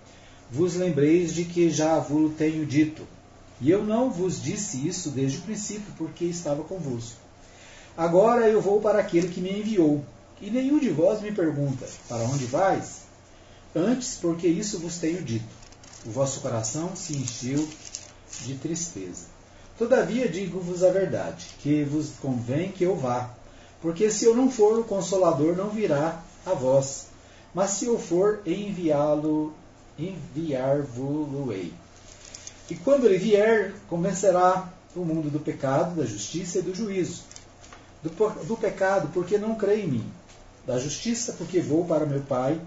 vos 0.49 0.77
lembreis 0.77 1.35
de 1.35 1.45
que 1.45 1.69
já 1.71 1.99
vos 1.99 2.33
tenho 2.37 2.65
dito. 2.65 3.16
E 3.61 3.71
eu 3.71 3.83
não 3.83 4.11
vos 4.11 4.43
disse 4.43 4.87
isso 4.87 5.11
desde 5.11 5.39
o 5.39 5.43
princípio, 5.43 5.93
porque 5.97 6.25
estava 6.25 6.63
convosco. 6.63 7.17
Agora 7.97 8.49
eu 8.49 8.61
vou 8.61 8.81
para 8.81 8.99
aquele 8.99 9.29
que 9.29 9.41
me 9.41 9.59
enviou. 9.59 10.05
E 10.41 10.51
nenhum 10.51 10.79
de 10.79 10.91
vós 10.91 11.23
me 11.23 11.33
pergunta: 11.33 11.87
Para 12.09 12.25
onde 12.25 12.45
vais? 12.45 13.07
Antes, 13.75 14.19
porque 14.21 14.47
isso 14.47 14.79
vos 14.79 14.99
tenho 14.99 15.23
dito. 15.23 15.49
O 16.05 16.11
vosso 16.11 16.41
coração 16.41 16.95
se 16.95 17.17
encheu 17.17 17.67
de 18.45 18.55
tristeza. 18.57 19.27
Todavia 19.79 20.29
digo-vos 20.29 20.83
a 20.83 20.91
verdade, 20.91 21.47
que 21.61 21.85
vos 21.85 22.11
convém 22.21 22.71
que 22.71 22.85
eu 22.85 22.97
vá. 22.97 23.31
Porque 23.81 24.11
se 24.11 24.25
eu 24.25 24.35
não 24.35 24.51
for, 24.51 24.79
o 24.79 24.85
Consolador 24.85 25.55
não 25.55 25.71
virá 25.71 26.23
a 26.45 26.53
vós. 26.53 27.07
Mas 27.55 27.71
se 27.71 27.87
eu 27.87 27.99
for, 27.99 28.41
enviá-lo, 28.47 29.55
enviar-vos-ei. 29.99 31.73
E 32.69 32.75
quando 32.75 33.07
ele 33.07 33.19
vier, 33.19 33.75
convencerá 33.89 34.73
o 34.95 35.05
mundo 35.05 35.31
do 35.31 35.39
pecado, 35.39 35.95
da 35.95 36.07
justiça 36.07 36.59
e 36.59 36.63
do 36.63 36.75
juízo. 36.75 37.23
Do, 38.03 38.11
do 38.45 38.57
pecado, 38.57 39.09
porque 39.13 39.39
não 39.39 39.55
crê 39.55 39.83
em 39.83 39.87
mim. 39.87 40.13
Da 40.67 40.79
justiça, 40.79 41.35
porque 41.35 41.61
vou 41.61 41.85
para 41.85 42.07
meu 42.07 42.21
Pai 42.23 42.61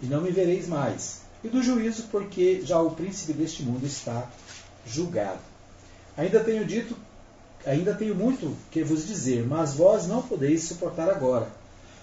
e 0.00 0.06
não 0.06 0.20
me 0.20 0.30
vereis 0.30 0.68
mais. 0.68 1.22
E 1.42 1.48
do 1.48 1.62
juízo, 1.62 2.04
porque 2.10 2.62
já 2.64 2.80
o 2.80 2.90
príncipe 2.90 3.32
deste 3.32 3.62
mundo 3.62 3.84
está 3.84 4.28
julgado. 4.86 5.40
Ainda 6.16 6.40
tenho 6.40 6.64
dito, 6.64 6.96
ainda 7.66 7.94
tenho 7.94 8.14
muito 8.14 8.56
que 8.70 8.84
vos 8.84 9.06
dizer, 9.06 9.44
mas 9.46 9.74
vós 9.74 10.06
não 10.06 10.22
podeis 10.22 10.64
suportar 10.64 11.08
agora. 11.08 11.48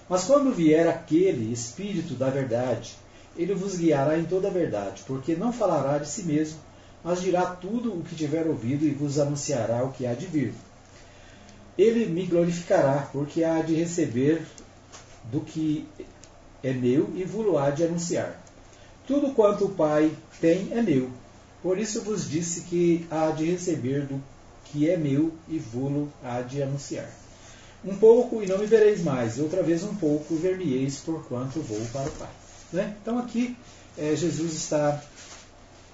Mas 0.08 0.24
quando 0.24 0.52
vier 0.52 0.88
aquele 0.88 1.52
Espírito 1.52 2.14
da 2.14 2.28
verdade, 2.28 2.96
ele 3.36 3.54
vos 3.54 3.76
guiará 3.76 4.18
em 4.18 4.24
toda 4.24 4.48
a 4.48 4.50
verdade, 4.50 5.04
porque 5.06 5.36
não 5.36 5.52
falará 5.52 5.98
de 5.98 6.08
si 6.08 6.24
mesmo, 6.24 6.58
mas 7.02 7.22
dirá 7.22 7.46
tudo 7.46 7.92
o 7.94 8.02
que 8.02 8.14
tiver 8.14 8.46
ouvido 8.46 8.84
e 8.84 8.90
vos 8.90 9.18
anunciará 9.18 9.84
o 9.84 9.92
que 9.92 10.06
há 10.06 10.14
de 10.14 10.26
vir. 10.26 10.52
Ele 11.78 12.06
me 12.06 12.26
glorificará, 12.26 13.08
porque 13.12 13.42
há 13.42 13.62
de 13.62 13.74
receber 13.74 14.42
do 15.24 15.40
que 15.40 15.86
é 16.62 16.72
meu 16.72 17.10
e 17.14 17.24
vos 17.24 17.56
há 17.56 17.70
de 17.70 17.84
anunciar. 17.84 18.42
Tudo 19.06 19.32
quanto 19.32 19.66
o 19.66 19.70
Pai 19.70 20.10
tem 20.40 20.68
é 20.72 20.82
meu. 20.82 21.10
Por 21.62 21.78
isso 21.78 22.02
vos 22.02 22.28
disse 22.28 22.62
que 22.62 23.06
há 23.10 23.30
de 23.30 23.50
receber 23.50 24.06
do 24.06 24.22
que 24.66 24.88
é 24.88 24.96
meu 24.96 25.32
e 25.48 25.58
vos 25.58 26.08
há 26.22 26.42
de 26.42 26.62
anunciar. 26.62 27.10
Um 27.84 27.96
pouco 27.96 28.42
e 28.42 28.46
não 28.46 28.58
me 28.58 28.66
vereis 28.66 29.02
mais, 29.02 29.38
outra 29.38 29.62
vez 29.62 29.82
um 29.84 29.94
pouco 29.94 30.34
ver-me-eis, 30.36 30.98
porquanto 30.98 31.60
vou 31.60 31.80
para 31.92 32.08
o 32.08 32.12
Pai. 32.12 32.28
Né? 32.72 32.96
Então 33.00 33.18
aqui 33.18 33.56
é, 33.96 34.14
Jesus 34.14 34.52
está 34.52 35.02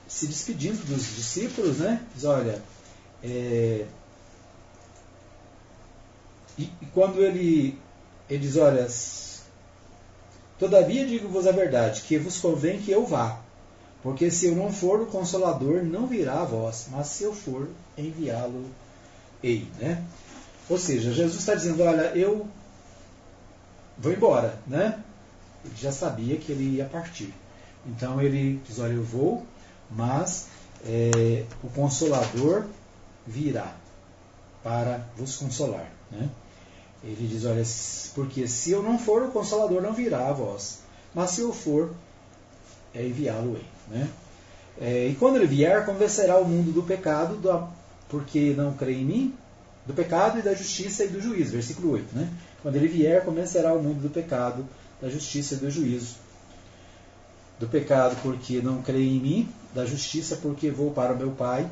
se 0.08 0.26
despedindo 0.26 0.84
dos 0.84 1.14
discípulos, 1.16 1.78
né? 1.78 2.04
Diz, 2.14 2.24
olha, 2.24 2.62
é, 3.22 3.84
e, 6.58 6.64
e, 6.64 6.86
quando 6.92 7.22
ele, 7.22 7.78
ele 8.28 8.38
diz, 8.38 8.56
olha, 8.56 8.86
todavia 10.58 11.06
digo-vos 11.06 11.46
a 11.46 11.52
verdade, 11.52 12.02
que 12.02 12.18
vos 12.18 12.38
convém 12.38 12.80
que 12.80 12.90
eu 12.90 13.04
vá, 13.04 13.40
porque 14.02 14.30
se 14.30 14.46
eu 14.46 14.54
não 14.54 14.72
for, 14.72 15.00
o 15.00 15.06
Consolador 15.06 15.82
não 15.82 16.06
virá 16.06 16.40
a 16.40 16.44
vós, 16.44 16.86
mas 16.90 17.08
se 17.08 17.24
eu 17.24 17.34
for, 17.34 17.68
enviá-lo-ei, 17.98 19.66
né? 19.80 20.04
Ou 20.68 20.78
seja, 20.78 21.12
Jesus 21.12 21.40
está 21.40 21.54
dizendo, 21.54 21.82
olha, 21.82 22.12
eu 22.16 22.46
vou 23.98 24.12
embora, 24.12 24.58
né? 24.66 25.02
Ele 25.64 25.74
já 25.76 25.90
sabia 25.90 26.36
que 26.36 26.52
ele 26.52 26.76
ia 26.76 26.84
partir. 26.84 27.34
Então 27.84 28.20
ele 28.20 28.60
diz, 28.66 28.78
olha, 28.78 28.92
eu 28.92 29.02
vou, 29.02 29.44
mas 29.90 30.46
é, 30.84 31.44
o 31.62 31.68
Consolador 31.68 32.64
virá 33.26 33.74
para 34.62 35.00
vos 35.16 35.36
consolar. 35.36 35.90
Né? 36.10 36.28
Ele 37.02 37.26
diz: 37.28 37.44
Olha, 37.44 37.62
porque 38.14 38.46
se 38.48 38.70
eu 38.70 38.82
não 38.82 38.98
for, 38.98 39.22
o 39.22 39.30
Consolador 39.30 39.82
não 39.82 39.92
virá 39.92 40.28
a 40.28 40.32
vós, 40.32 40.80
mas 41.14 41.30
se 41.30 41.40
eu 41.40 41.52
for, 41.52 41.94
é 42.94 43.06
enviá-lo-ei. 43.06 43.64
Né? 43.88 44.08
É, 44.80 45.08
e 45.08 45.14
quando 45.14 45.36
ele 45.36 45.46
vier, 45.46 45.84
convencerá 45.86 46.36
o 46.38 46.44
mundo 46.44 46.72
do 46.72 46.82
pecado, 46.82 47.36
do, 47.36 47.68
porque 48.08 48.54
não 48.56 48.74
crê 48.74 48.94
em 48.94 49.04
mim, 49.04 49.34
do 49.86 49.94
pecado 49.94 50.38
e 50.38 50.42
da 50.42 50.54
justiça 50.54 51.04
e 51.04 51.08
do 51.08 51.20
juízo. 51.20 51.52
Versículo 51.52 51.92
8. 51.92 52.14
Né? 52.14 52.28
Quando 52.62 52.76
ele 52.76 52.88
vier, 52.88 53.24
convencerá 53.24 53.72
o 53.72 53.82
mundo 53.82 54.02
do 54.02 54.10
pecado, 54.10 54.66
da 55.00 55.08
justiça 55.08 55.54
e 55.54 55.58
do 55.58 55.70
juízo 55.70 56.26
do 57.58 57.66
pecado 57.66 58.16
porque 58.22 58.60
não 58.60 58.82
creio 58.82 59.16
em 59.16 59.20
mim, 59.20 59.48
da 59.76 59.86
justiça 59.86 60.36
porque 60.36 60.70
vou 60.70 60.90
para 60.90 61.12
o 61.12 61.16
meu 61.16 61.30
Pai 61.32 61.70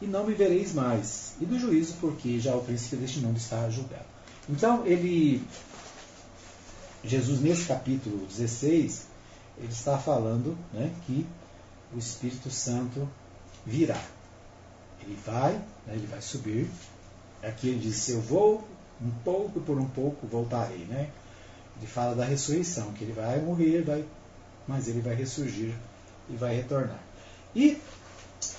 e 0.00 0.06
não 0.06 0.24
me 0.24 0.34
vereis 0.34 0.72
mais, 0.72 1.32
e 1.40 1.44
do 1.44 1.58
juízo 1.58 1.94
porque 2.00 2.38
já 2.38 2.54
o 2.54 2.62
príncipe 2.62 2.96
deste 2.96 3.18
mundo 3.18 3.36
está 3.36 3.68
julgado. 3.68 4.04
Então, 4.48 4.86
ele 4.86 5.42
Jesus 7.04 7.40
nesse 7.40 7.64
capítulo 7.64 8.26
16, 8.26 9.06
ele 9.58 9.72
está 9.72 9.98
falando 9.98 10.56
né, 10.72 10.92
que 11.06 11.26
o 11.92 11.98
Espírito 11.98 12.50
Santo 12.50 13.08
virá. 13.66 14.00
Ele 15.02 15.18
vai, 15.24 15.52
né, 15.86 15.94
ele 15.94 16.06
vai 16.06 16.20
subir. 16.20 16.68
Aqui 17.42 17.68
ele 17.68 17.78
diz, 17.78 18.08
eu 18.08 18.20
vou 18.20 18.66
um 19.00 19.10
pouco 19.24 19.60
por 19.60 19.78
um 19.78 19.88
pouco 19.88 20.26
voltarei. 20.26 20.84
Né? 20.84 21.10
Ele 21.76 21.86
fala 21.86 22.14
da 22.14 22.24
ressurreição, 22.24 22.92
que 22.92 23.04
ele 23.04 23.12
vai 23.12 23.40
morrer, 23.40 23.82
vai 23.82 24.04
mas 24.66 24.86
ele 24.86 25.00
vai 25.00 25.14
ressurgir 25.14 25.74
e 26.28 26.36
vai 26.36 26.54
retornar. 26.54 27.07
E 27.54 27.78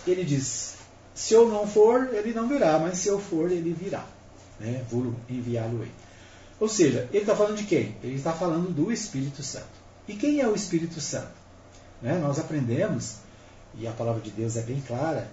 ele 0.06 0.24
diz: 0.24 0.76
se 1.14 1.34
eu 1.34 1.48
não 1.50 1.68
for, 1.68 2.14
ele 2.14 2.34
não 2.34 2.48
virá, 2.48 2.80
mas 2.80 2.98
se 2.98 3.10
eu 3.10 3.20
for, 3.20 3.52
ele 3.52 3.74
virá. 3.74 4.06
Né? 4.60 4.84
Vou 4.90 5.14
enviá-lo-ei. 5.30 5.92
Ou 6.60 6.68
seja, 6.68 7.08
ele 7.12 7.24
está 7.24 7.36
falando 7.36 7.58
de 7.58 7.64
quem? 7.64 7.96
Ele 8.04 8.16
está 8.16 8.34
falando 8.34 8.74
do 8.74 8.92
Espírito 8.92 9.42
Santo. 9.44 9.68
E 10.08 10.14
quem 10.16 10.42
é 10.42 10.48
o 10.48 10.56
Espírito 10.56 11.00
Santo? 11.00 11.32
Né? 12.02 12.18
Nós 12.18 12.40
aprendemos, 12.40 13.18
e 13.78 13.88
a 13.88 13.92
palavra 13.92 14.22
de 14.22 14.32
Deus 14.32 14.58
é 14.58 14.62
bem 14.62 14.82
clara, 14.82 15.30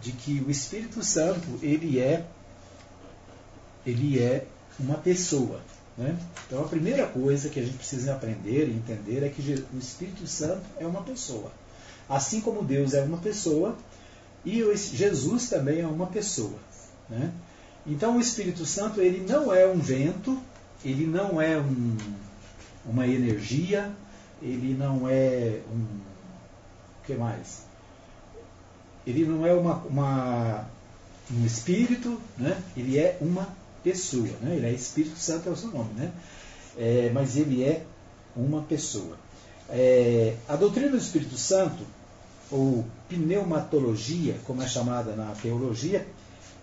de 0.00 0.12
que 0.12 0.40
o 0.40 0.50
Espírito 0.50 1.02
Santo 1.02 1.46
ele 1.62 1.98
é 1.98 2.24
ele 3.86 4.20
é 4.20 4.46
uma 4.78 4.96
pessoa. 4.96 5.60
Né? 5.96 6.16
Então 6.46 6.62
a 6.62 6.68
primeira 6.68 7.06
coisa 7.06 7.48
que 7.48 7.60
a 7.60 7.62
gente 7.62 7.76
precisa 7.76 8.14
aprender 8.14 8.68
e 8.68 8.72
entender 8.72 9.24
é 9.24 9.28
que 9.28 9.66
o 9.72 9.78
Espírito 9.78 10.26
Santo 10.26 10.64
é 10.78 10.86
uma 10.86 11.02
pessoa. 11.02 11.52
Assim 12.08 12.40
como 12.40 12.62
Deus 12.62 12.94
é 12.94 13.02
uma 13.02 13.18
pessoa, 13.18 13.76
e 14.44 14.62
Jesus 14.76 15.48
também 15.48 15.80
é 15.80 15.86
uma 15.86 16.06
pessoa. 16.06 16.58
Né? 17.08 17.32
Então 17.86 18.16
o 18.16 18.20
Espírito 18.20 18.64
Santo 18.66 19.00
ele 19.00 19.26
não 19.26 19.52
é 19.52 19.66
um 19.66 19.78
vento, 19.78 20.38
ele 20.84 21.06
não 21.06 21.40
é 21.40 21.58
um, 21.58 21.96
uma 22.84 23.06
energia, 23.06 23.90
ele 24.42 24.74
não 24.74 25.08
é 25.08 25.60
um. 25.72 25.80
O 25.80 27.06
que 27.06 27.14
mais? 27.14 27.62
Ele 29.06 29.24
não 29.24 29.46
é 29.46 29.52
uma, 29.52 29.76
uma 29.84 30.66
um 31.32 31.44
espírito, 31.44 32.20
né? 32.36 32.60
ele 32.76 32.98
é 32.98 33.16
uma 33.20 33.48
pessoa. 33.82 34.28
Né? 34.40 34.56
Ele 34.56 34.66
é 34.66 34.72
Espírito 34.72 35.16
Santo, 35.18 35.48
é 35.48 35.52
o 35.52 35.56
seu 35.56 35.70
nome. 35.70 35.92
Né? 35.94 36.12
É, 36.76 37.10
mas 37.12 37.36
ele 37.36 37.62
é 37.62 37.84
uma 38.36 38.62
pessoa. 38.62 39.16
É, 39.70 40.36
a 40.48 40.56
doutrina 40.56 40.90
do 40.90 40.96
Espírito 40.96 41.36
Santo, 41.36 41.82
ou 42.50 42.84
pneumatologia, 43.08 44.36
como 44.46 44.62
é 44.62 44.68
chamada 44.68 45.16
na 45.16 45.32
teologia, 45.40 46.06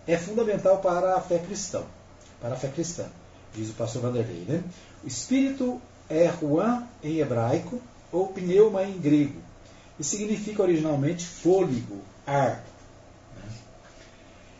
é 0.07 0.17
fundamental 0.17 0.77
para 0.79 1.15
a 1.15 1.21
fé 1.21 1.39
cristã. 1.39 1.81
Para 2.39 2.53
a 2.53 2.57
fé 2.57 2.67
cristã, 2.69 3.05
diz 3.53 3.69
o 3.69 3.73
pastor 3.73 4.01
Vanderlei. 4.03 4.45
Né? 4.47 4.63
O 5.03 5.07
Espírito 5.07 5.81
é 6.09 6.27
ruan 6.27 6.83
em 7.03 7.19
hebraico 7.19 7.81
ou 8.11 8.27
pneuma 8.27 8.83
em 8.83 8.97
grego 8.99 9.41
e 9.99 10.03
significa 10.03 10.63
originalmente 10.63 11.25
fôlego, 11.25 12.01
ar. 12.25 12.63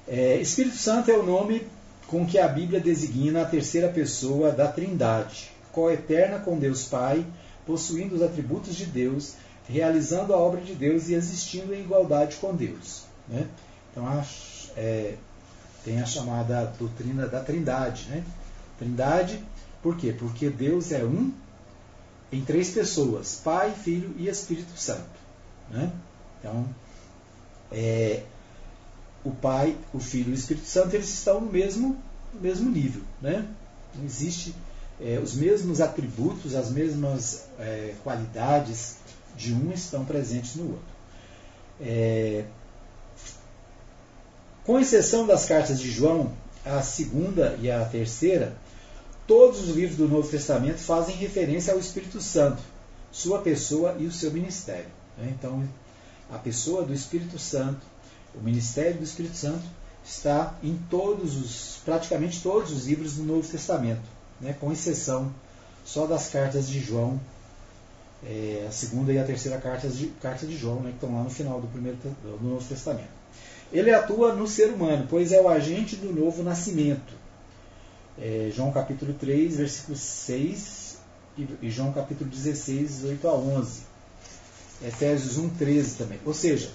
É, 0.07 0.37
Espírito 0.37 0.77
Santo 0.77 1.09
é 1.09 1.17
o 1.17 1.23
nome 1.23 1.65
com 2.07 2.25
que 2.25 2.37
a 2.37 2.47
Bíblia 2.47 2.79
designa 2.79 3.41
a 3.41 3.45
terceira 3.45 3.87
pessoa 3.87 4.51
da 4.51 4.67
Trindade, 4.67 5.49
coeterna 5.71 6.39
com 6.39 6.59
Deus 6.59 6.85
Pai, 6.85 7.25
possuindo 7.65 8.15
os 8.15 8.21
atributos 8.21 8.75
de 8.75 8.85
Deus, 8.85 9.35
realizando 9.67 10.33
a 10.33 10.37
obra 10.37 10.61
de 10.61 10.73
Deus 10.73 11.09
e 11.09 11.13
existindo 11.13 11.73
em 11.73 11.81
igualdade 11.81 12.37
com 12.37 12.55
Deus. 12.55 13.03
Né? 13.27 13.47
Então 13.91 14.07
a, 14.07 14.23
é, 14.75 15.15
tem 15.83 16.01
a 16.01 16.05
chamada 16.05 16.73
doutrina 16.77 17.27
da 17.27 17.41
Trindade. 17.41 18.07
Né? 18.09 18.23
Trindade, 18.77 19.43
por 19.81 19.97
quê? 19.97 20.13
Porque 20.17 20.49
Deus 20.49 20.91
é 20.91 21.03
um 21.03 21.31
em 22.31 22.43
três 22.43 22.71
pessoas: 22.71 23.41
Pai, 23.43 23.73
Filho 23.73 24.13
e 24.17 24.27
Espírito 24.27 24.77
Santo. 24.77 25.19
Né? 25.69 25.91
Então, 26.39 26.67
é, 27.71 28.23
o 29.23 29.31
Pai, 29.31 29.77
o 29.93 29.99
Filho 29.99 30.29
e 30.29 30.33
o 30.33 30.35
Espírito 30.35 30.65
Santo 30.65 30.95
eles 30.95 31.09
estão 31.09 31.41
no 31.41 31.51
mesmo, 31.51 31.97
no 32.33 32.41
mesmo 32.41 32.69
nível. 32.69 33.03
Né? 33.21 33.47
Não 33.95 34.05
existe 34.05 34.55
é, 35.03 35.19
os 35.19 35.33
mesmos 35.33 35.81
atributos, 35.81 36.55
as 36.55 36.69
mesmas 36.69 37.45
é, 37.59 37.95
qualidades 38.03 38.97
de 39.35 39.53
um 39.53 39.71
estão 39.71 40.05
presentes 40.05 40.55
no 40.55 40.71
outro. 40.71 40.91
É, 41.79 42.45
com 44.63 44.79
exceção 44.79 45.25
das 45.25 45.45
cartas 45.45 45.79
de 45.79 45.89
João, 45.89 46.31
a 46.63 46.81
segunda 46.83 47.57
e 47.59 47.71
a 47.71 47.83
terceira, 47.85 48.55
todos 49.25 49.61
os 49.61 49.75
livros 49.75 49.97
do 49.97 50.07
Novo 50.07 50.29
Testamento 50.29 50.77
fazem 50.77 51.15
referência 51.15 51.73
ao 51.73 51.79
Espírito 51.79 52.21
Santo, 52.21 52.61
sua 53.11 53.41
pessoa 53.41 53.95
e 53.97 54.05
o 54.05 54.11
seu 54.11 54.31
ministério. 54.31 54.89
Né? 55.17 55.33
Então, 55.37 55.67
a 56.31 56.37
pessoa 56.37 56.83
do 56.83 56.93
Espírito 56.93 57.39
Santo, 57.39 57.81
o 58.35 58.41
ministério 58.41 58.97
do 58.97 59.03
Espírito 59.03 59.35
Santo, 59.35 59.63
está 60.05 60.55
em 60.63 60.79
todos 60.89 61.35
os, 61.35 61.79
praticamente 61.83 62.41
todos 62.41 62.71
os 62.71 62.85
livros 62.85 63.15
do 63.15 63.23
Novo 63.23 63.47
Testamento, 63.47 64.20
né? 64.41 64.55
com 64.59 64.71
exceção 64.71 65.31
só 65.85 66.05
das 66.05 66.29
cartas 66.29 66.67
de 66.67 66.79
João, 66.79 67.19
é, 68.23 68.65
a 68.67 68.71
segunda 68.71 69.11
e 69.11 69.17
a 69.17 69.23
terceira 69.23 69.57
carta 69.57 69.87
de, 69.87 70.07
carta 70.21 70.45
de 70.45 70.57
João, 70.57 70.79
né? 70.81 70.89
que 70.89 70.97
estão 70.97 71.13
lá 71.15 71.23
no 71.23 71.29
final 71.29 71.59
do, 71.59 71.67
primeiro, 71.67 71.97
do 71.97 72.39
Novo 72.41 72.67
Testamento. 72.67 73.21
Ele 73.71 73.93
atua 73.93 74.33
no 74.33 74.47
ser 74.47 74.69
humano, 74.69 75.07
pois 75.09 75.31
é 75.31 75.41
o 75.41 75.47
agente 75.47 75.95
do 75.95 76.13
novo 76.13 76.43
nascimento. 76.43 77.13
É, 78.19 78.51
João 78.53 78.71
capítulo 78.71 79.13
3, 79.13 79.57
versículo 79.57 79.97
6 79.97 80.97
e 81.61 81.69
João 81.69 81.93
capítulo 81.93 82.29
16, 82.29 83.05
8 83.05 83.27
a 83.27 83.33
11. 83.33 83.81
Efésios 84.85 85.37
1, 85.37 85.49
13 85.49 85.95
também. 85.95 86.19
Ou 86.25 86.33
seja, 86.33 86.69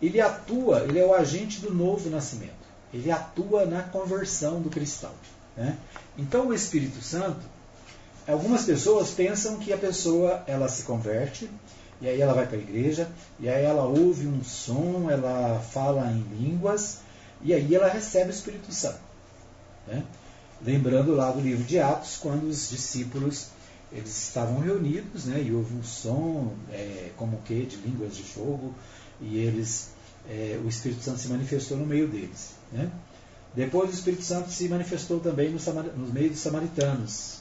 ele 0.00 0.20
atua, 0.20 0.84
ele 0.84 0.98
é 0.98 1.04
o 1.04 1.14
agente 1.14 1.60
do 1.60 1.74
novo 1.74 2.08
nascimento. 2.08 2.52
Ele 2.92 3.10
atua 3.10 3.66
na 3.66 3.82
conversão 3.82 4.60
do 4.60 4.70
cristão. 4.70 5.10
Né? 5.58 5.76
Então 6.16 6.46
o 6.46 6.54
Espírito 6.54 7.02
Santo, 7.02 7.40
algumas 8.26 8.64
pessoas 8.64 9.10
pensam 9.10 9.56
que 9.56 9.72
a 9.72 9.76
pessoa 9.76 10.44
ela 10.46 10.68
se 10.68 10.84
converte 10.84 11.50
e 12.00 12.08
aí 12.08 12.20
ela 12.20 12.32
vai 12.32 12.46
para 12.46 12.56
a 12.56 12.60
igreja, 12.60 13.08
e 13.40 13.48
aí 13.48 13.64
ela 13.64 13.84
ouve 13.84 14.26
um 14.26 14.44
som, 14.44 15.10
ela 15.10 15.58
fala 15.58 16.06
em 16.12 16.22
línguas, 16.38 16.98
e 17.42 17.52
aí 17.52 17.74
ela 17.74 17.88
recebe 17.88 18.30
o 18.30 18.30
Espírito 18.30 18.72
Santo. 18.72 19.00
Né? 19.86 20.04
Lembrando 20.64 21.12
lá 21.14 21.32
do 21.32 21.40
livro 21.40 21.64
de 21.64 21.80
Atos, 21.80 22.16
quando 22.16 22.44
os 22.44 22.70
discípulos 22.70 23.48
eles 23.90 24.28
estavam 24.28 24.60
reunidos, 24.60 25.24
né, 25.24 25.42
e 25.42 25.52
houve 25.52 25.74
um 25.74 25.82
som, 25.82 26.52
é, 26.70 27.10
como 27.16 27.38
que, 27.38 27.64
de 27.64 27.76
línguas 27.76 28.14
de 28.14 28.22
fogo, 28.22 28.74
e 29.20 29.38
eles, 29.38 29.88
é, 30.28 30.60
o 30.62 30.68
Espírito 30.68 31.02
Santo 31.02 31.18
se 31.18 31.28
manifestou 31.28 31.78
no 31.78 31.86
meio 31.86 32.06
deles. 32.06 32.50
Né? 32.70 32.88
Depois 33.54 33.90
o 33.90 33.94
Espírito 33.94 34.22
Santo 34.22 34.50
se 34.50 34.68
manifestou 34.68 35.20
também 35.20 35.50
no, 35.50 35.58
no 35.96 36.12
meio 36.12 36.30
dos 36.30 36.40
samaritanos, 36.40 37.38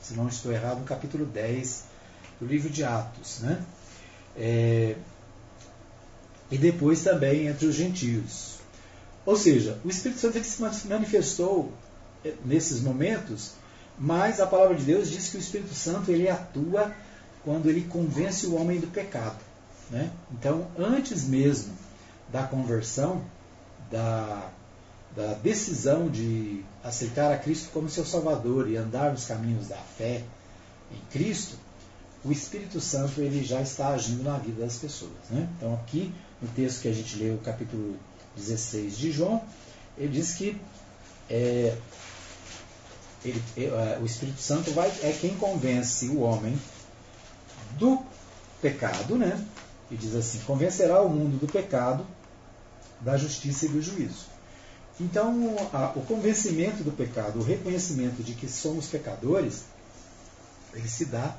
se 0.00 0.14
não 0.14 0.28
estou 0.28 0.52
errado, 0.52 0.78
no 0.78 0.84
capítulo 0.84 1.24
10 1.26 1.84
do 2.40 2.46
livro 2.46 2.70
de 2.70 2.82
Atos. 2.82 3.40
Né? 3.40 3.62
É, 4.36 4.96
e 6.50 6.58
depois 6.58 7.02
também 7.02 7.46
entre 7.46 7.66
os 7.66 7.74
gentios. 7.74 8.58
Ou 9.24 9.36
seja, 9.36 9.78
o 9.84 9.88
Espírito 9.88 10.20
Santo 10.20 10.42
se 10.42 10.88
manifestou 10.88 11.72
é, 12.24 12.34
nesses 12.44 12.80
momentos, 12.80 13.52
mas 13.98 14.40
a 14.40 14.46
palavra 14.46 14.74
de 14.76 14.84
Deus 14.84 15.10
diz 15.10 15.28
que 15.28 15.36
o 15.36 15.40
Espírito 15.40 15.74
Santo 15.74 16.10
ele 16.10 16.28
atua 16.28 16.92
quando 17.44 17.68
ele 17.68 17.82
convence 17.82 18.46
o 18.46 18.56
homem 18.56 18.80
do 18.80 18.86
pecado. 18.86 19.38
Né? 19.90 20.10
Então, 20.32 20.66
antes 20.78 21.24
mesmo 21.24 21.72
da 22.32 22.42
conversão, 22.44 23.22
da, 23.90 24.50
da 25.16 25.34
decisão 25.34 26.08
de 26.08 26.64
aceitar 26.84 27.32
a 27.32 27.38
Cristo 27.38 27.70
como 27.72 27.88
seu 27.88 28.04
Salvador 28.04 28.68
e 28.68 28.76
andar 28.76 29.10
nos 29.10 29.26
caminhos 29.26 29.68
da 29.68 29.76
fé 29.76 30.22
em 30.92 31.00
Cristo, 31.10 31.56
o 32.24 32.30
Espírito 32.30 32.80
Santo 32.80 33.20
ele 33.20 33.42
já 33.42 33.60
está 33.60 33.88
agindo 33.88 34.22
na 34.22 34.38
vida 34.38 34.62
das 34.62 34.76
pessoas. 34.76 35.12
Né? 35.30 35.48
Então, 35.56 35.74
aqui 35.74 36.12
no 36.40 36.48
texto 36.48 36.82
que 36.82 36.88
a 36.88 36.92
gente 36.92 37.16
leu, 37.16 37.38
capítulo 37.38 37.96
16 38.36 38.96
de 38.96 39.10
João, 39.10 39.42
ele 39.96 40.12
diz 40.12 40.34
que 40.34 40.60
é, 41.28 41.76
ele, 43.24 43.42
é, 43.56 43.98
o 44.00 44.06
Espírito 44.06 44.40
Santo 44.40 44.70
vai, 44.72 44.88
é 45.02 45.16
quem 45.20 45.34
convence 45.36 46.08
o 46.08 46.20
homem 46.20 46.58
do 47.78 48.02
pecado, 48.60 49.16
né? 49.16 49.44
E 49.90 49.96
diz 49.96 50.14
assim: 50.14 50.40
convencerá 50.40 51.00
o 51.02 51.08
mundo 51.08 51.38
do 51.38 51.46
pecado, 51.46 52.06
da 53.00 53.16
justiça 53.16 53.66
e 53.66 53.68
do 53.68 53.82
juízo. 53.82 54.29
Então, 55.00 55.56
a, 55.72 55.92
o 55.96 56.02
convencimento 56.02 56.84
do 56.84 56.92
pecado, 56.92 57.38
o 57.38 57.42
reconhecimento 57.42 58.22
de 58.22 58.34
que 58.34 58.46
somos 58.46 58.86
pecadores, 58.86 59.64
ele 60.74 60.86
se 60.86 61.06
dá 61.06 61.34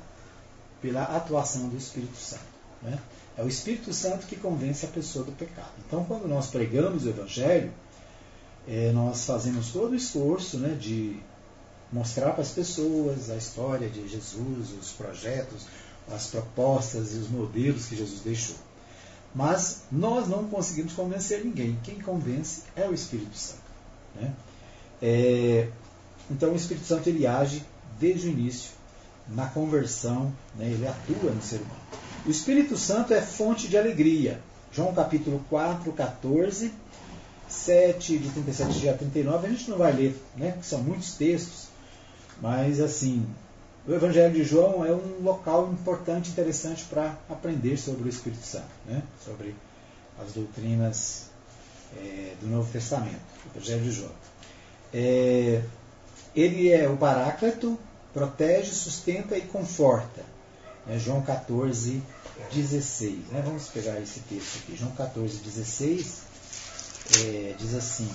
pela 0.80 1.04
atuação 1.04 1.68
do 1.68 1.76
Espírito 1.76 2.16
Santo. 2.16 2.42
Né? 2.82 2.98
É 3.38 3.42
o 3.42 3.48
Espírito 3.48 3.94
Santo 3.94 4.26
que 4.26 4.34
convence 4.34 4.84
a 4.84 4.88
pessoa 4.88 5.24
do 5.24 5.32
pecado. 5.32 5.70
Então, 5.86 6.04
quando 6.04 6.26
nós 6.26 6.48
pregamos 6.48 7.06
o 7.06 7.08
Evangelho, 7.08 7.72
é, 8.66 8.90
nós 8.90 9.24
fazemos 9.24 9.70
todo 9.70 9.92
o 9.92 9.96
esforço 9.96 10.58
né, 10.58 10.74
de 10.74 11.20
mostrar 11.92 12.32
para 12.32 12.42
as 12.42 12.50
pessoas 12.50 13.30
a 13.30 13.36
história 13.36 13.88
de 13.88 14.08
Jesus, 14.08 14.72
os 14.80 14.90
projetos, 14.90 15.66
as 16.10 16.26
propostas 16.26 17.14
e 17.14 17.18
os 17.18 17.28
modelos 17.28 17.86
que 17.86 17.96
Jesus 17.96 18.20
deixou. 18.22 18.56
Mas 19.34 19.82
nós 19.90 20.28
não 20.28 20.44
conseguimos 20.44 20.92
convencer 20.92 21.44
ninguém. 21.44 21.78
Quem 21.82 21.98
convence 22.00 22.62
é 22.76 22.86
o 22.86 22.92
Espírito 22.92 23.36
Santo. 23.36 23.62
Né? 24.14 24.32
É, 25.00 25.68
então 26.30 26.52
o 26.52 26.56
Espírito 26.56 26.86
Santo 26.86 27.08
ele 27.08 27.26
age 27.26 27.64
desde 27.98 28.28
o 28.28 28.30
início 28.30 28.70
na 29.28 29.46
conversão, 29.46 30.32
né, 30.56 30.66
ele 30.66 30.86
atua 30.86 31.30
no 31.30 31.42
ser 31.42 31.56
humano. 31.56 31.80
O 32.26 32.30
Espírito 32.30 32.76
Santo 32.76 33.14
é 33.14 33.20
fonte 33.20 33.68
de 33.68 33.76
alegria. 33.76 34.40
João 34.72 34.94
capítulo 34.94 35.44
4, 35.48 35.92
14, 35.92 36.72
7, 37.48 38.18
de 38.18 38.30
37 38.30 38.88
a 38.88 38.94
39, 38.94 39.46
a 39.46 39.50
gente 39.50 39.70
não 39.70 39.78
vai 39.78 39.92
ler, 39.92 40.22
né, 40.36 40.56
que 40.58 40.66
são 40.66 40.82
muitos 40.82 41.14
textos, 41.14 41.66
mas 42.40 42.80
assim, 42.80 43.26
o 43.86 43.92
Evangelho 43.92 44.32
de 44.32 44.44
João 44.44 44.84
é 44.84 44.92
um 44.92 45.22
local 45.22 45.70
importante, 45.72 46.30
interessante 46.30 46.84
para 46.84 47.16
aprender 47.28 47.76
sobre 47.76 48.04
o 48.04 48.08
Espírito 48.08 48.44
Santo, 48.44 48.70
né, 48.86 49.02
sobre 49.24 49.54
as 50.22 50.32
doutrinas 50.32 51.26
é, 51.96 52.34
do 52.40 52.46
Novo 52.46 52.70
Testamento, 52.70 53.20
o 53.46 53.56
Evangelho 53.56 53.82
de 53.82 53.90
João. 53.90 54.12
É, 54.94 55.62
ele 56.34 56.70
é 56.70 56.88
o 56.88 56.96
Paráclito, 56.96 57.78
protege, 58.12 58.72
sustenta 58.72 59.36
e 59.36 59.42
conforta. 59.42 60.22
É 60.88 60.98
João 60.98 61.22
14, 61.22 62.02
16. 62.52 63.12
Né? 63.30 63.42
Vamos 63.44 63.68
pegar 63.68 64.00
esse 64.00 64.20
texto 64.20 64.58
aqui. 64.58 64.76
João 64.76 64.92
14, 64.92 65.38
16 65.38 66.22
é, 67.24 67.54
diz 67.58 67.74
assim: 67.74 68.08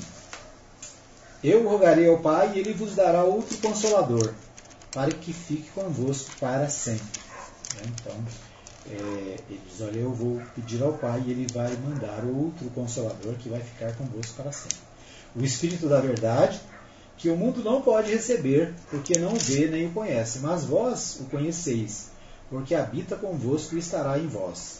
Eu 1.43 1.67
rogarei 1.67 2.07
ao 2.07 2.19
Pai 2.19 2.53
e 2.55 2.59
ele 2.59 2.73
vos 2.73 2.95
dará 2.95 3.23
outro 3.23 3.57
consolador, 3.57 4.33
para 4.97 5.11
que 5.11 5.31
fique 5.31 5.69
convosco 5.75 6.31
para 6.39 6.67
sempre. 6.67 7.21
Né? 7.75 7.83
Então, 8.01 8.15
é, 8.89 9.35
ele 9.47 9.61
diz: 9.69 9.79
Olha, 9.81 9.99
eu 9.99 10.11
vou 10.11 10.41
pedir 10.55 10.81
ao 10.81 10.93
Pai 10.93 11.23
e 11.23 11.29
ele 11.29 11.45
vai 11.53 11.71
mandar 11.77 12.23
outro 12.25 12.67
consolador 12.73 13.35
que 13.35 13.47
vai 13.47 13.59
ficar 13.59 13.95
convosco 13.95 14.41
para 14.41 14.51
sempre. 14.51 14.79
O 15.35 15.43
Espírito 15.43 15.87
da 15.87 16.01
Verdade 16.01 16.59
que 17.15 17.29
o 17.29 17.37
mundo 17.37 17.63
não 17.63 17.79
pode 17.79 18.11
receber, 18.11 18.73
porque 18.89 19.19
não 19.19 19.35
vê 19.35 19.67
nem 19.67 19.85
o 19.85 19.91
conhece, 19.91 20.39
mas 20.39 20.65
vós 20.65 21.19
o 21.19 21.25
conheceis, 21.25 22.09
porque 22.49 22.73
habita 22.73 23.15
convosco 23.15 23.75
e 23.75 23.79
estará 23.79 24.17
em 24.17 24.27
vós. 24.27 24.79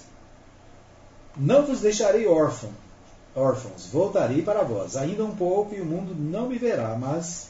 Não 1.36 1.64
vos 1.64 1.82
deixarei 1.82 2.26
órfão, 2.26 2.72
órfãos, 3.36 3.88
voltarei 3.92 4.42
para 4.42 4.64
vós. 4.64 4.98
Ainda 4.98 5.24
um 5.24 5.36
pouco 5.36 5.76
e 5.76 5.82
o 5.82 5.86
mundo 5.86 6.16
não 6.16 6.50
me 6.50 6.58
verá, 6.58 6.96
mas 6.96 7.50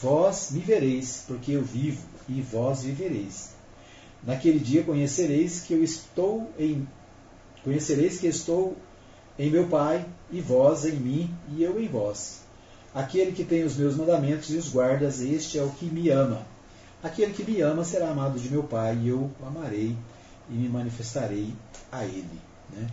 vós 0.00 0.50
me 0.50 0.60
vereis, 0.60 1.24
porque 1.26 1.52
eu 1.52 1.62
vivo 1.62 2.06
e 2.28 2.40
vós 2.40 2.82
vivereis. 2.82 3.50
Naquele 4.22 4.58
dia 4.58 4.82
conhecereis 4.82 5.60
que 5.60 5.74
eu 5.74 5.82
estou 5.82 6.50
em 6.58 6.86
conhecereis 7.64 8.18
que 8.18 8.26
estou 8.26 8.76
em 9.38 9.50
meu 9.50 9.66
Pai 9.68 10.04
e 10.30 10.40
vós 10.40 10.84
em 10.84 10.96
mim 10.96 11.34
e 11.50 11.62
eu 11.62 11.80
em 11.80 11.88
vós. 11.88 12.40
Aquele 12.94 13.32
que 13.32 13.44
tem 13.44 13.64
os 13.64 13.76
meus 13.76 13.96
mandamentos 13.96 14.50
e 14.50 14.56
os 14.56 14.68
guardas, 14.68 15.20
este 15.20 15.58
é 15.58 15.62
o 15.62 15.70
que 15.70 15.86
me 15.86 16.08
ama. 16.08 16.46
Aquele 17.02 17.32
que 17.32 17.44
me 17.44 17.60
ama 17.60 17.84
será 17.84 18.10
amado 18.10 18.38
de 18.38 18.50
meu 18.50 18.64
Pai 18.64 18.96
e 18.96 19.08
eu 19.08 19.30
o 19.40 19.46
amarei 19.46 19.94
e 20.50 20.52
me 20.52 20.68
manifestarei 20.68 21.52
a 21.92 22.04
ele. 22.04 22.40
Né? 22.70 22.86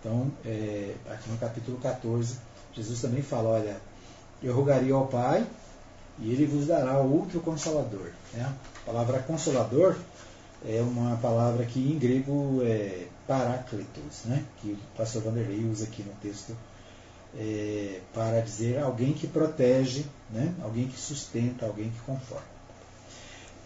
Então, 0.00 0.32
é, 0.44 0.94
aqui 1.10 1.30
no 1.30 1.38
capítulo 1.38 1.78
14, 1.78 2.38
Jesus 2.72 3.00
também 3.00 3.22
fala: 3.22 3.50
Olha, 3.50 3.76
eu 4.42 4.54
rogaria 4.54 4.94
ao 4.94 5.06
Pai 5.06 5.46
e 6.22 6.32
ele 6.32 6.46
vos 6.46 6.66
dará 6.66 6.98
outro 6.98 7.40
consolador. 7.40 8.10
Né? 8.32 8.44
A 8.44 8.86
palavra 8.86 9.18
consolador 9.20 9.96
é 10.64 10.80
uma 10.80 11.16
palavra 11.16 11.64
que 11.64 11.80
em 11.80 11.98
grego 11.98 12.62
é 12.64 13.06
paráclitos, 13.26 14.24
né? 14.26 14.44
que 14.60 14.72
o 14.72 14.78
pastor 14.96 15.22
Vanderlei 15.22 15.64
usa 15.64 15.84
aqui 15.84 16.02
no 16.02 16.12
texto 16.22 16.56
é, 17.36 18.00
para 18.14 18.40
dizer 18.40 18.78
alguém 18.78 19.12
que 19.12 19.26
protege, 19.26 20.06
né? 20.30 20.54
alguém 20.62 20.86
que 20.86 20.98
sustenta, 20.98 21.66
alguém 21.66 21.90
que 21.90 22.00
conforta. 22.00 22.52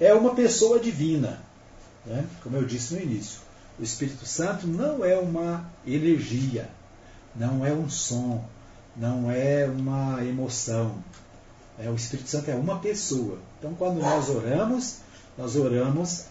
É 0.01 0.15
uma 0.15 0.35
pessoa 0.35 0.81
divina, 0.81 1.41
né? 2.05 2.25
como 2.43 2.57
eu 2.57 2.65
disse 2.65 2.95
no 2.95 3.01
início. 3.01 3.41
O 3.79 3.83
Espírito 3.83 4.25
Santo 4.25 4.67
não 4.67 5.05
é 5.05 5.19
uma 5.19 5.71
energia, 5.87 6.71
não 7.35 7.65
é 7.65 7.73
um 7.73 7.91
som, 7.91 8.43
não 8.97 9.31
é 9.31 9.67
uma 9.67 10.25
emoção. 10.25 10.95
É, 11.79 11.91
o 11.91 11.95
Espírito 11.95 12.29
Santo 12.29 12.51
é 12.51 12.55
uma 12.55 12.79
pessoa. 12.79 13.39
Então, 13.59 13.75
quando 13.75 14.01
nós 14.01 14.31
oramos, 14.31 14.99
nós 15.37 15.57
oramos 15.57 16.25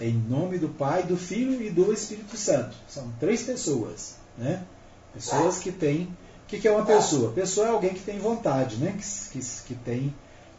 em 0.00 0.14
nome 0.14 0.58
do 0.58 0.68
Pai, 0.68 1.02
do 1.02 1.16
Filho 1.16 1.62
e 1.62 1.70
do 1.70 1.92
Espírito 1.92 2.36
Santo. 2.36 2.74
São 2.88 3.12
três 3.20 3.42
pessoas. 3.42 4.16
Né? 4.36 4.64
Pessoas 5.12 5.58
que 5.58 5.70
têm. 5.70 6.04
O 6.44 6.46
que, 6.46 6.66
é 6.66 6.72
uma 6.72 6.84
pessoa? 6.84 7.32
Pessoa 7.32 7.68
é 7.68 7.70
alguém 7.70 7.94
que 7.94 8.00
tem 8.00 8.18
vontade, 8.18 8.76
né? 8.76 8.98
que, 8.98 9.38
que, 9.38 9.46
que 9.66 9.74
tem 9.74 10.12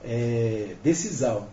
é, 0.04 0.76
decisão. 0.82 1.48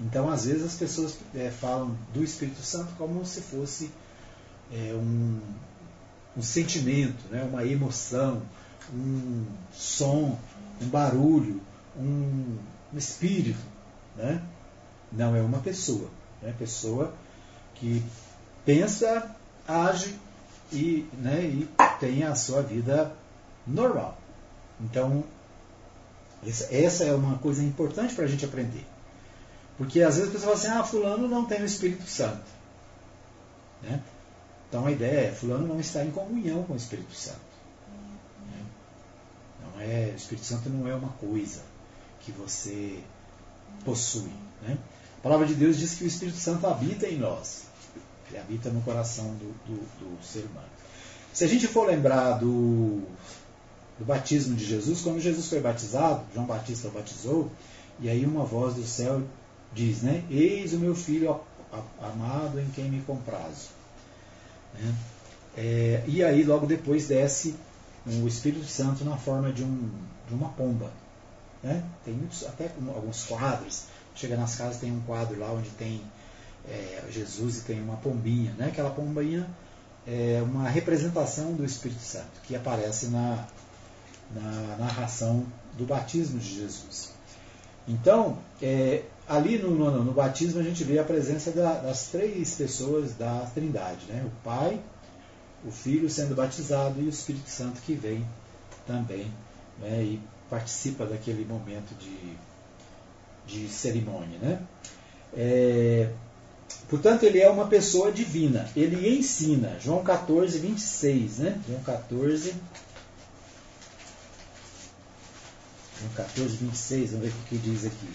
Então, 0.00 0.30
às 0.30 0.44
vezes, 0.44 0.64
as 0.64 0.74
pessoas 0.74 1.16
é, 1.34 1.50
falam 1.50 1.96
do 2.12 2.22
Espírito 2.22 2.62
Santo 2.62 2.92
como 2.96 3.24
se 3.24 3.40
fosse 3.40 3.90
é, 4.72 4.94
um, 4.94 5.40
um 6.36 6.42
sentimento, 6.42 7.24
né? 7.30 7.42
uma 7.44 7.64
emoção, 7.64 8.42
um 8.92 9.46
som, 9.72 10.38
um 10.82 10.88
barulho, 10.88 11.60
um, 11.96 12.58
um 12.92 12.98
espírito. 12.98 13.60
Né? 14.16 14.42
Não 15.10 15.34
é 15.34 15.40
uma 15.40 15.58
pessoa. 15.58 16.08
Né? 16.40 16.54
Pessoa 16.58 17.12
que 17.74 18.02
pensa, 18.64 19.34
age 19.66 20.14
e, 20.72 21.06
né, 21.14 21.42
e 21.42 21.68
tem 22.00 22.24
a 22.24 22.34
sua 22.34 22.62
vida 22.62 23.12
normal. 23.66 24.16
Então, 24.80 25.24
essa 26.70 27.04
é 27.04 27.14
uma 27.14 27.38
coisa 27.38 27.62
importante 27.62 28.14
para 28.14 28.24
a 28.24 28.28
gente 28.28 28.44
aprender. 28.44 28.84
Porque 29.78 30.02
às 30.02 30.16
vezes 30.16 30.30
a 30.30 30.32
pessoa 30.32 30.56
fala 30.56 30.72
assim, 30.72 30.80
ah, 30.80 30.84
fulano 30.84 31.28
não 31.28 31.44
tem 31.44 31.62
o 31.62 31.64
Espírito 31.64 32.04
Santo. 32.04 32.44
Né? 33.82 34.00
Então 34.68 34.86
a 34.86 34.90
ideia 34.90 35.28
é, 35.28 35.32
fulano 35.32 35.66
não 35.66 35.80
está 35.80 36.04
em 36.04 36.10
comunhão 36.10 36.62
com 36.64 36.72
o 36.72 36.76
Espírito 36.76 37.14
Santo. 37.14 37.51
Não 39.74 39.80
é, 39.80 40.10
o 40.12 40.16
Espírito 40.16 40.46
Santo 40.46 40.68
não 40.68 40.88
é 40.88 40.94
uma 40.94 41.08
coisa 41.10 41.62
que 42.20 42.32
você 42.32 43.00
possui. 43.84 44.32
Né? 44.62 44.78
A 45.18 45.22
palavra 45.22 45.46
de 45.46 45.54
Deus 45.54 45.78
diz 45.78 45.94
que 45.94 46.04
o 46.04 46.06
Espírito 46.06 46.38
Santo 46.38 46.66
habita 46.66 47.06
em 47.06 47.18
nós. 47.18 47.64
Ele 48.28 48.38
habita 48.38 48.70
no 48.70 48.80
coração 48.82 49.26
do, 49.34 49.52
do, 49.66 49.76
do 49.98 50.24
ser 50.24 50.40
humano. 50.40 50.68
Se 51.32 51.44
a 51.44 51.46
gente 51.46 51.66
for 51.66 51.86
lembrar 51.86 52.38
do, 52.38 53.02
do 53.98 54.04
batismo 54.04 54.54
de 54.54 54.64
Jesus, 54.64 55.00
quando 55.00 55.20
Jesus 55.20 55.48
foi 55.48 55.60
batizado, 55.60 56.24
João 56.34 56.46
Batista 56.46 56.88
o 56.88 56.90
batizou, 56.90 57.50
e 58.00 58.08
aí 58.08 58.24
uma 58.24 58.44
voz 58.44 58.74
do 58.74 58.84
céu 58.84 59.22
diz, 59.72 60.02
né? 60.02 60.24
Eis 60.30 60.72
o 60.72 60.78
meu 60.78 60.94
filho 60.94 61.40
amado 62.00 62.60
em 62.60 62.68
quem 62.70 62.90
me 62.90 63.00
comprazo. 63.02 63.68
Né? 64.74 64.94
É, 65.56 66.04
e 66.06 66.22
aí 66.22 66.42
logo 66.42 66.66
depois 66.66 67.06
desce 67.06 67.54
o 68.06 68.26
Espírito 68.26 68.64
Santo 68.64 69.04
na 69.04 69.16
forma 69.16 69.52
de, 69.52 69.62
um, 69.62 69.90
de 70.28 70.34
uma 70.34 70.48
pomba. 70.50 70.90
Né? 71.62 71.84
Tem 72.04 72.14
muitos, 72.14 72.44
até 72.44 72.70
alguns 72.94 73.24
quadros. 73.24 73.84
Chega 74.14 74.36
nas 74.36 74.56
casas 74.56 74.78
tem 74.78 74.92
um 74.92 75.00
quadro 75.00 75.38
lá 75.38 75.50
onde 75.52 75.70
tem 75.70 76.02
é, 76.68 77.04
Jesus 77.10 77.58
e 77.58 77.60
tem 77.62 77.80
uma 77.80 77.96
pombinha. 77.96 78.52
Né? 78.58 78.66
Aquela 78.66 78.90
pombinha 78.90 79.48
é 80.06 80.42
uma 80.42 80.68
representação 80.68 81.52
do 81.52 81.64
Espírito 81.64 82.02
Santo 82.02 82.40
que 82.44 82.56
aparece 82.56 83.06
na, 83.06 83.46
na 84.34 84.76
narração 84.78 85.46
do 85.78 85.84
batismo 85.84 86.38
de 86.38 86.54
Jesus. 86.56 87.12
Então, 87.86 88.38
é, 88.60 89.02
ali 89.28 89.58
no, 89.58 89.70
no, 89.70 90.04
no, 90.04 90.12
batismo 90.12 90.60
a 90.60 90.62
gente 90.62 90.84
vê 90.84 90.98
a 90.98 91.04
presença 91.04 91.50
da, 91.50 91.74
das 91.74 92.06
três 92.06 92.54
pessoas 92.54 93.14
da 93.14 93.46
Trindade, 93.54 94.06
né? 94.06 94.24
o 94.24 94.44
Pai, 94.44 94.80
o 95.64 95.70
Filho 95.70 96.08
sendo 96.10 96.34
batizado 96.34 97.00
e 97.00 97.04
o 97.04 97.08
Espírito 97.08 97.48
Santo 97.48 97.80
que 97.82 97.94
vem 97.94 98.26
também 98.86 99.30
né? 99.78 100.02
e 100.02 100.20
participa 100.50 101.06
daquele 101.06 101.44
momento 101.44 101.94
de, 101.98 102.36
de 103.46 103.68
cerimônia. 103.68 104.38
Né? 104.38 104.60
É, 105.34 106.10
portanto, 106.88 107.22
ele 107.22 107.40
é 107.40 107.48
uma 107.48 107.66
pessoa 107.66 108.10
divina, 108.10 108.68
ele 108.76 109.16
ensina. 109.18 109.78
João 109.80 110.02
14, 110.02 110.58
26. 110.58 111.38
Né? 111.38 111.60
João 111.68 111.80
14, 111.82 112.54
João 116.02 116.12
14, 116.16 116.56
26, 116.56 117.10
vamos 117.12 117.26
ver 117.26 117.32
o 117.32 117.48
que 117.48 117.58
diz 117.58 117.86
aqui. 117.86 118.08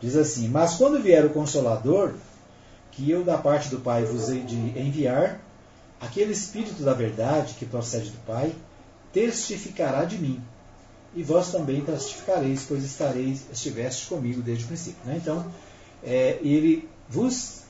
Diz 0.00 0.16
assim: 0.16 0.48
Mas 0.48 0.74
quando 0.74 1.02
vier 1.02 1.24
o 1.24 1.30
Consolador, 1.30 2.14
que 2.92 3.10
eu 3.10 3.22
da 3.22 3.36
parte 3.36 3.68
do 3.68 3.80
Pai 3.80 4.04
vos 4.04 4.30
hei 4.30 4.42
de 4.42 4.56
enviar, 4.56 5.40
aquele 6.00 6.32
Espírito 6.32 6.82
da 6.82 6.92
verdade 6.92 7.54
que 7.54 7.64
procede 7.64 8.10
do 8.10 8.18
Pai, 8.26 8.54
testificará 9.12 10.04
de 10.04 10.18
mim. 10.18 10.42
E 11.14 11.22
vós 11.22 11.50
também 11.50 11.80
testificareis, 11.82 12.64
pois 12.68 12.84
estareis, 12.84 13.46
estiveste 13.50 14.06
comigo 14.06 14.42
desde 14.42 14.64
o 14.64 14.66
princípio. 14.66 15.00
Né? 15.04 15.16
Então, 15.16 15.50
é, 16.04 16.38
ele 16.42 16.88
vos 17.08 17.62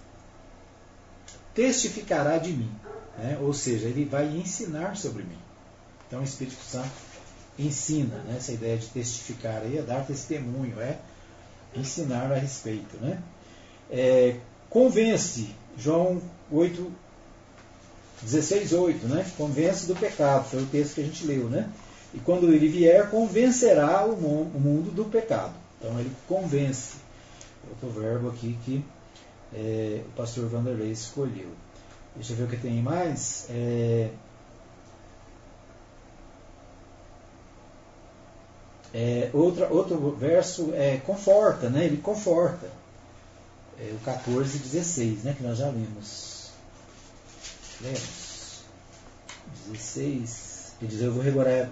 testificará 1.55 2.39
de 2.39 2.53
mim. 2.53 2.71
Né? 3.17 3.39
Ou 3.41 3.53
seja, 3.53 3.87
ele 3.87 4.05
vai 4.05 4.27
ensinar 4.37 4.97
sobre 4.97 5.23
mim. 5.23 5.39
Então, 6.07 6.21
o 6.21 6.25
Espírito 6.25 6.62
Santo 6.62 6.91
ensina, 7.59 8.17
né? 8.19 8.35
essa 8.37 8.53
ideia 8.53 8.77
de 8.77 8.87
testificar 8.89 9.62
aí 9.62 9.79
é 9.79 9.83
dar 9.83 10.05
testemunho, 10.05 10.81
é 10.81 10.99
ensinar 11.75 12.33
a 12.33 12.37
respeito. 12.37 12.97
Né? 12.97 13.23
É, 13.91 14.37
convence, 14.69 15.55
João 15.77 16.21
8, 16.51 16.93
16, 18.22 18.72
8, 18.72 19.07
né? 19.07 19.26
convence 19.37 19.87
do 19.87 19.94
pecado, 19.94 20.48
foi 20.48 20.62
o 20.62 20.66
texto 20.66 20.94
que 20.94 21.00
a 21.00 21.05
gente 21.05 21.26
leu. 21.26 21.48
Né? 21.48 21.68
E 22.14 22.18
quando 22.18 22.52
ele 22.52 22.68
vier, 22.68 23.11
convencerá 23.11 24.05
o 24.05 24.16
mundo 24.16 24.90
do 24.94 25.05
pecado. 25.05 25.55
Então 25.79 25.98
ele 25.98 26.11
convence. 26.26 26.96
Outro 27.68 28.00
verbo 28.00 28.29
aqui 28.29 28.57
que 28.64 28.85
é, 29.55 30.02
o 30.07 30.16
pastor 30.16 30.48
Vanderlei 30.48 30.90
escolheu. 30.90 31.50
Deixa 32.14 32.33
eu 32.33 32.37
ver 32.37 32.44
o 32.44 32.48
que 32.48 32.57
tem 32.57 32.81
mais. 32.81 33.46
É, 33.50 34.11
É, 38.98 39.29
outra, 39.35 39.68
outro 39.68 40.11
verso 40.12 40.72
é 40.72 40.96
conforta, 40.96 41.68
né? 41.68 41.85
ele 41.85 41.98
conforta. 41.98 42.66
É, 43.79 43.92
o 43.92 43.98
14 43.98 44.57
e 44.57 44.61
16, 44.61 45.22
né? 45.22 45.35
que 45.37 45.42
nós 45.42 45.59
já 45.59 45.66
lemos. 45.66 46.36
Lemos. 47.81 48.65
16. 49.69 50.57
Ele 50.81 50.91
diz, 50.91 51.01
eu 51.01 51.12
vou 51.12 51.23
regorar, 51.23 51.53
é, 51.53 51.71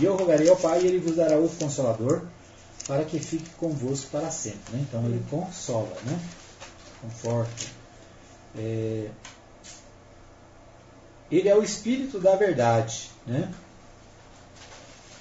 e 0.00 0.04
eu 0.04 0.16
rogarei 0.16 0.48
ao 0.48 0.56
Pai 0.56 0.82
e 0.82 0.86
ele 0.86 0.98
vos 0.98 1.16
dará 1.16 1.36
outro 1.36 1.56
consolador 1.56 2.22
para 2.86 3.04
que 3.04 3.18
fique 3.18 3.48
convosco 3.50 4.10
para 4.10 4.30
sempre. 4.30 4.76
Né? 4.76 4.84
Então 4.86 5.04
ele 5.06 5.24
consola, 5.30 5.96
né? 6.04 6.20
conforta. 7.00 7.64
É, 8.56 9.08
ele 11.30 11.48
é 11.48 11.56
o 11.56 11.62
Espírito 11.62 12.20
da 12.20 12.36
verdade. 12.36 13.10
Né? 13.26 13.50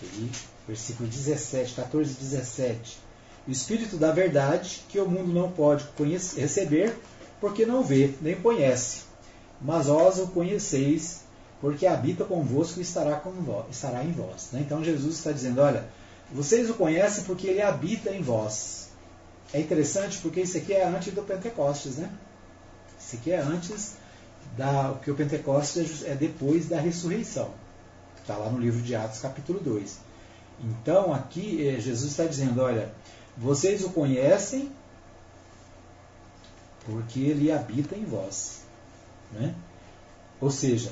Ele 0.01 0.31
versículo 0.67 1.07
17, 1.09 1.73
14 1.73 2.11
e 2.11 2.15
17. 2.15 2.97
O 3.47 3.51
Espírito 3.51 3.97
da 3.97 4.11
verdade, 4.11 4.83
que 4.89 4.99
o 4.99 5.09
mundo 5.09 5.33
não 5.33 5.51
pode 5.51 5.83
conhecer, 5.97 6.41
receber, 6.41 6.95
porque 7.39 7.65
não 7.65 7.83
vê, 7.83 8.13
nem 8.21 8.35
conhece. 8.35 9.10
Mas 9.61 9.87
vós 9.87 10.17
o 10.19 10.27
conheceis, 10.27 11.21
porque 11.59 11.85
habita 11.85 12.25
convosco 12.25 12.79
e 12.79 12.81
estará, 12.81 13.17
com 13.17 13.31
vós, 13.31 13.65
estará 13.69 14.03
em 14.03 14.11
vós. 14.11 14.49
Né? 14.51 14.61
Então 14.61 14.83
Jesus 14.83 15.17
está 15.17 15.31
dizendo: 15.31 15.61
olha, 15.61 15.87
vocês 16.31 16.69
o 16.69 16.73
conhecem 16.73 17.23
porque 17.25 17.47
ele 17.47 17.61
habita 17.61 18.09
em 18.09 18.21
vós. 18.21 18.89
é 19.53 19.59
interessante 19.59 20.17
porque 20.19 20.41
isso 20.41 20.57
aqui 20.57 20.73
é 20.73 20.85
antes 20.85 21.13
do 21.13 21.21
Pentecostes, 21.21 21.97
né? 21.97 22.09
Isso 22.99 23.15
aqui 23.17 23.31
é 23.31 23.39
antes 23.39 23.93
da. 24.57 24.95
que 25.03 25.11
o 25.11 25.15
Pentecostes 25.15 26.03
é 26.05 26.15
depois 26.15 26.67
da 26.67 26.79
ressurreição. 26.79 27.51
Está 28.19 28.37
lá 28.37 28.49
no 28.49 28.59
livro 28.59 28.81
de 28.81 28.95
Atos, 28.95 29.19
capítulo 29.19 29.59
2. 29.59 29.97
Então 30.63 31.13
aqui 31.13 31.67
eh, 31.67 31.79
Jesus 31.79 32.11
está 32.11 32.25
dizendo: 32.25 32.61
olha, 32.61 32.93
vocês 33.37 33.83
o 33.83 33.89
conhecem 33.89 34.71
porque 36.85 37.19
ele 37.19 37.51
habita 37.51 37.95
em 37.95 38.05
vós. 38.05 38.61
Né? 39.33 39.55
Ou 40.39 40.49
seja, 40.49 40.91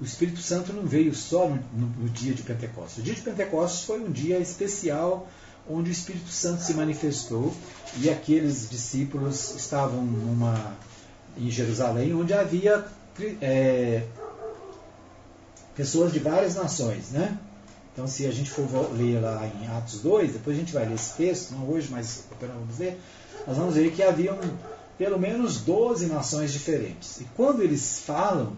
o 0.00 0.04
Espírito 0.04 0.40
Santo 0.40 0.72
não 0.72 0.86
veio 0.86 1.14
só 1.14 1.48
no, 1.48 1.56
no, 1.74 1.86
no, 1.86 2.08
dia 2.08 2.32
de 2.32 2.42
Pentecostes. 2.42 2.98
O 2.98 3.02
dia 3.02 3.14
de 3.14 3.20
Pentecostes 3.20 3.84
foi 3.84 4.00
um 4.00 4.10
dia 4.10 4.38
especial 4.38 5.28
onde 5.68 5.90
o 5.90 5.92
Espírito 5.92 6.30
Santo 6.30 6.62
se 6.62 6.74
manifestou 6.74 7.54
e 7.98 8.08
aqueles 8.08 8.68
discípulos 8.68 9.54
estavam 9.54 10.02
numa, 10.02 10.74
em 11.36 11.50
Jerusalém, 11.50 12.14
onde 12.14 12.32
havia 12.32 12.84
é, 13.40 14.04
pessoas 15.76 16.12
de 16.12 16.18
várias 16.18 16.54
nações. 16.54 17.10
Né? 17.10 17.38
Então, 17.92 18.06
se 18.06 18.26
a 18.26 18.32
gente 18.32 18.50
for 18.50 18.66
ler 18.96 19.20
lá 19.20 19.46
em 19.46 19.66
Atos 19.76 20.00
2, 20.00 20.32
depois 20.32 20.56
a 20.56 20.60
gente 20.60 20.72
vai 20.72 20.86
ler 20.86 20.94
esse 20.94 21.14
texto, 21.14 21.52
não 21.52 21.68
hoje, 21.68 21.88
mas 21.90 22.24
vamos 22.40 22.78
ler, 22.78 22.98
nós 23.46 23.56
vamos 23.56 23.74
ver 23.74 23.92
que 23.92 24.02
haviam 24.02 24.38
pelo 25.00 25.18
menos 25.18 25.62
12 25.62 26.08
nações 26.08 26.52
diferentes. 26.52 27.22
E 27.22 27.24
quando 27.34 27.62
eles 27.62 28.02
falam 28.04 28.52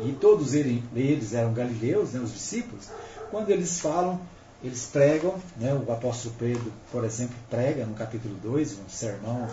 e 0.00 0.12
todos 0.12 0.52
eles 0.52 1.32
eram 1.32 1.54
galileus, 1.54 2.10
né, 2.10 2.20
os 2.20 2.34
discípulos, 2.34 2.88
quando 3.30 3.48
eles 3.48 3.80
falam, 3.80 4.20
eles 4.62 4.84
pregam, 4.92 5.36
né, 5.56 5.72
o 5.72 5.90
apóstolo 5.90 6.34
Pedro, 6.38 6.70
por 6.92 7.02
exemplo, 7.02 7.34
prega 7.48 7.86
no 7.86 7.94
capítulo 7.94 8.34
2, 8.42 8.72
um 8.72 8.90
sermão 8.90 9.48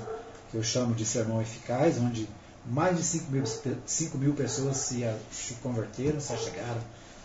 que 0.52 0.58
eu 0.58 0.64
chamo 0.64 0.94
de 0.94 1.06
sermão 1.06 1.42
eficaz, 1.42 1.98
onde 1.98 2.28
mais 2.66 2.98
de 2.98 3.04
5 3.04 3.32
mil, 3.32 3.44
5 3.86 4.18
mil 4.18 4.34
pessoas 4.34 4.76
se, 4.76 5.06
se 5.32 5.54
converteram, 5.64 6.20
se 6.20 6.36
chegaram 6.40 6.82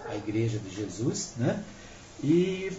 à 0.09 0.15
igreja 0.15 0.61
de 0.61 0.73
Jesus. 0.73 1.33
Né? 1.39 1.61
E 2.23 2.71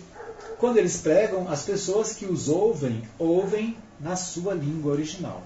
quando 0.58 0.78
eles 0.78 0.96
pregam, 0.96 1.50
as 1.50 1.64
pessoas 1.64 2.14
que 2.14 2.26
os 2.26 2.48
ouvem, 2.48 3.04
ouvem 3.20 3.76
na 4.00 4.16
sua 4.16 4.54
língua 4.54 4.94
original. 4.94 5.44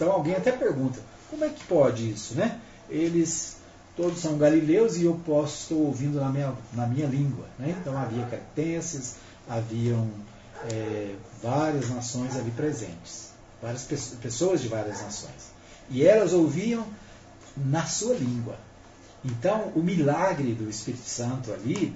Então 0.00 0.12
alguém 0.12 0.34
até 0.34 0.50
pergunta, 0.50 0.98
como 1.28 1.44
é 1.44 1.50
que 1.50 1.62
pode 1.64 2.10
isso? 2.10 2.34
Né? 2.34 2.58
Eles 2.88 3.58
todos 3.94 4.18
são 4.18 4.38
galileus 4.38 4.96
e 4.96 5.04
eu 5.04 5.20
posso, 5.26 5.64
estou 5.64 5.86
ouvindo 5.88 6.18
na 6.18 6.30
minha, 6.30 6.54
na 6.72 6.86
minha 6.86 7.06
língua. 7.06 7.44
Né? 7.58 7.76
Então 7.78 7.94
havia 7.98 8.24
cretenses, 8.24 9.16
haviam 9.46 10.08
é, 10.72 11.14
várias 11.42 11.90
nações 11.90 12.34
ali 12.34 12.50
presentes, 12.52 13.32
várias 13.60 13.84
pessoas 14.22 14.62
de 14.62 14.68
várias 14.68 15.02
nações. 15.02 15.52
E 15.90 16.02
elas 16.06 16.32
ouviam 16.32 16.86
na 17.54 17.84
sua 17.84 18.14
língua. 18.14 18.56
Então 19.22 19.70
o 19.76 19.82
milagre 19.82 20.54
do 20.54 20.70
Espírito 20.70 21.04
Santo 21.04 21.52
ali, 21.52 21.94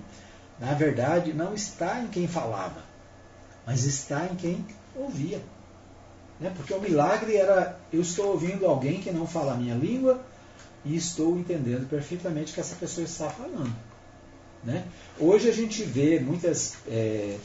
na 0.60 0.74
verdade, 0.74 1.32
não 1.32 1.54
está 1.54 2.00
em 2.00 2.08
quem 2.08 2.28
falava, 2.28 2.84
mas 3.66 3.86
está 3.86 4.26
em 4.26 4.36
quem 4.36 4.66
ouvia. 4.94 5.40
Né? 6.40 6.52
Porque 6.56 6.74
o 6.74 6.80
milagre 6.80 7.36
era, 7.36 7.78
eu 7.92 8.00
estou 8.00 8.28
ouvindo 8.28 8.66
alguém 8.66 9.00
que 9.00 9.10
não 9.10 9.26
fala 9.26 9.52
a 9.52 9.56
minha 9.56 9.74
língua, 9.74 10.20
e 10.84 10.96
estou 10.96 11.38
entendendo 11.38 11.88
perfeitamente 11.88 12.52
o 12.52 12.54
que 12.54 12.60
essa 12.60 12.76
pessoa 12.76 13.04
está 13.04 13.30
falando. 13.30 13.74
Né? 14.62 14.86
Hoje 15.18 15.48
a 15.48 15.52
gente 15.52 15.82
vê 15.82 16.20
muitas 16.20 16.74
é, 16.86 17.38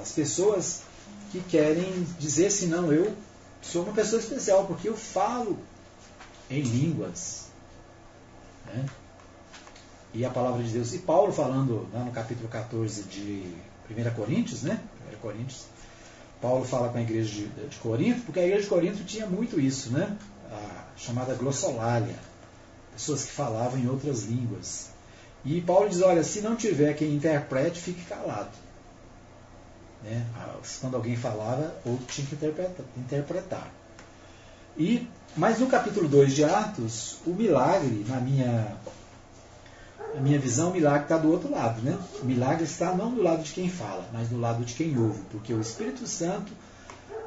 as 0.00 0.12
pessoas 0.12 0.82
que 1.30 1.40
querem 1.40 2.06
dizer 2.18 2.46
assim, 2.46 2.66
não, 2.66 2.92
eu 2.92 3.14
sou 3.60 3.82
uma 3.82 3.92
pessoa 3.92 4.20
especial 4.20 4.66
porque 4.66 4.88
eu 4.88 4.96
falo 4.96 5.58
em 6.50 6.62
línguas. 6.62 7.46
Né? 8.66 8.86
E 10.14 10.24
a 10.24 10.30
palavra 10.30 10.62
de 10.62 10.70
Deus. 10.70 10.94
E 10.94 10.98
Paulo 10.98 11.32
falando 11.32 11.88
lá 11.92 12.00
no 12.00 12.12
capítulo 12.12 12.48
14 12.48 13.02
de 13.04 13.54
1 13.90 14.14
Coríntios, 14.14 14.62
né? 14.62 14.80
1 15.14 15.18
Coríntios, 15.18 15.66
Paulo 16.40 16.64
fala 16.64 16.88
com 16.88 16.98
a 16.98 17.02
igreja 17.02 17.30
de, 17.30 17.46
de 17.46 17.76
Corinto, 17.76 18.20
porque 18.22 18.40
a 18.40 18.44
igreja 18.44 18.62
de 18.62 18.68
Corinto 18.68 19.04
tinha 19.04 19.26
muito 19.26 19.60
isso, 19.60 19.90
né? 19.90 20.16
A 20.50 20.84
chamada 20.96 21.34
glossolalia 21.34 22.28
pessoas 22.98 23.24
que 23.24 23.30
falavam 23.30 23.78
em 23.78 23.88
outras 23.88 24.24
línguas. 24.24 24.88
E 25.44 25.60
Paulo 25.60 25.88
diz: 25.88 26.02
olha, 26.02 26.24
se 26.24 26.40
não 26.40 26.56
tiver 26.56 26.94
quem 26.94 27.14
interprete, 27.14 27.80
fique 27.80 28.04
calado. 28.04 28.50
Né? 30.02 30.26
Quando 30.80 30.96
alguém 30.96 31.16
falava, 31.16 31.74
outro 31.84 32.04
tinha 32.06 32.26
que 32.26 32.34
interpretar. 32.96 33.70
E, 34.76 35.08
mas 35.36 35.58
no 35.60 35.68
capítulo 35.68 36.08
2 36.08 36.34
de 36.34 36.44
Atos, 36.44 37.18
o 37.26 37.30
milagre, 37.30 38.04
na 38.08 38.20
minha, 38.20 38.76
na 40.14 40.20
minha 40.20 40.38
visão, 40.38 40.70
o 40.70 40.72
milagre 40.72 41.02
está 41.02 41.18
do 41.18 41.30
outro 41.30 41.50
lado. 41.50 41.80
Né? 41.82 41.96
O 42.22 42.24
milagre 42.24 42.64
está 42.64 42.94
não 42.94 43.14
do 43.14 43.22
lado 43.22 43.42
de 43.42 43.52
quem 43.52 43.68
fala, 43.68 44.08
mas 44.12 44.28
do 44.28 44.40
lado 44.40 44.64
de 44.64 44.74
quem 44.74 44.98
ouve, 44.98 45.20
porque 45.30 45.52
o 45.52 45.60
Espírito 45.60 46.06
Santo 46.06 46.52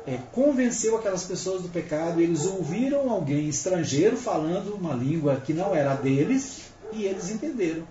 é, 0.05 0.17
convenceu 0.32 0.97
aquelas 0.97 1.23
pessoas 1.23 1.61
do 1.61 1.69
pecado, 1.69 2.19
eles 2.19 2.45
ouviram 2.45 3.09
alguém 3.09 3.47
estrangeiro 3.47 4.17
falando 4.17 4.73
uma 4.73 4.93
língua 4.93 5.36
que 5.36 5.53
não 5.53 5.75
era 5.75 5.95
deles 5.95 6.71
e 6.91 7.05
eles 7.05 7.29
entenderam 7.29 7.84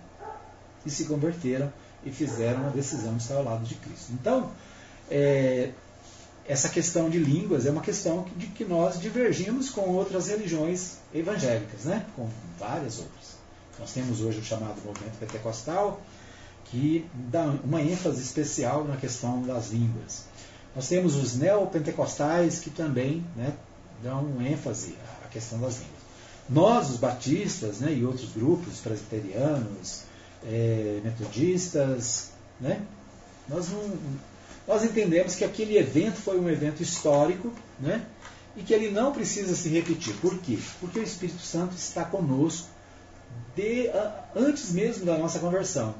e 0.85 0.89
se 0.89 1.05
converteram 1.05 1.71
e 2.05 2.11
fizeram 2.11 2.67
a 2.67 2.69
decisão 2.69 3.15
de 3.15 3.21
estar 3.21 3.35
ao 3.35 3.43
lado 3.43 3.63
de 3.63 3.75
Cristo. 3.75 4.11
Então, 4.13 4.49
é, 5.09 5.69
essa 6.47 6.69
questão 6.69 7.09
de 7.09 7.19
línguas 7.19 7.65
é 7.65 7.71
uma 7.71 7.81
questão 7.81 8.25
de 8.35 8.47
que 8.47 8.65
nós 8.65 8.99
divergimos 8.99 9.69
com 9.69 9.81
outras 9.89 10.27
religiões 10.27 10.97
evangélicas, 11.13 11.85
né? 11.85 12.05
com 12.15 12.27
várias 12.59 12.99
outras. 12.99 13.20
Nós 13.81 13.93
temos 13.93 14.21
hoje 14.21 14.37
o 14.37 14.43
chamado 14.43 14.79
movimento 14.85 15.17
pentecostal, 15.19 15.99
que 16.65 17.03
dá 17.31 17.45
uma 17.63 17.81
ênfase 17.81 18.21
especial 18.21 18.83
na 18.83 18.95
questão 18.95 19.41
das 19.41 19.71
línguas. 19.71 20.25
Nós 20.75 20.87
temos 20.87 21.15
os 21.15 21.35
neopentecostais 21.35 22.59
que 22.59 22.69
também 22.69 23.25
né, 23.35 23.53
dão 24.03 24.39
ênfase 24.39 24.95
à 25.25 25.27
questão 25.29 25.59
das 25.59 25.79
línguas. 25.79 26.01
Nós, 26.47 26.91
os 26.91 26.97
batistas 26.97 27.79
né, 27.79 27.91
e 27.91 28.05
outros 28.05 28.31
grupos, 28.33 28.77
presbiterianos, 28.81 30.03
é, 30.45 31.01
metodistas, 31.03 32.29
né, 32.59 32.81
nós, 33.49 33.69
não, 33.69 33.97
nós 34.67 34.83
entendemos 34.83 35.33
que 35.33 35.43
aquele 35.43 35.75
evento 35.75 36.17
foi 36.17 36.39
um 36.39 36.47
evento 36.47 36.83
histórico 36.83 37.51
né, 37.79 38.05
e 38.55 38.61
que 38.61 38.75
ele 38.75 38.91
não 38.91 39.11
precisa 39.11 39.55
se 39.55 39.69
repetir. 39.69 40.13
Por 40.21 40.37
quê? 40.37 40.59
Porque 40.79 40.99
o 40.99 41.03
Espírito 41.03 41.41
Santo 41.41 41.75
está 41.75 42.05
conosco 42.05 42.67
de, 43.55 43.89
antes 44.35 44.71
mesmo 44.71 45.05
da 45.05 45.17
nossa 45.17 45.39
conversão. 45.39 45.93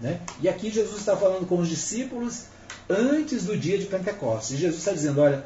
Né? 0.00 0.20
E 0.40 0.48
aqui 0.48 0.70
Jesus 0.70 0.98
está 0.98 1.16
falando 1.16 1.46
com 1.46 1.58
os 1.58 1.68
discípulos 1.68 2.44
antes 2.88 3.44
do 3.44 3.56
dia 3.56 3.78
de 3.78 3.86
Pentecostes. 3.86 4.58
Jesus 4.58 4.78
está 4.78 4.92
dizendo: 4.92 5.20
Olha, 5.20 5.44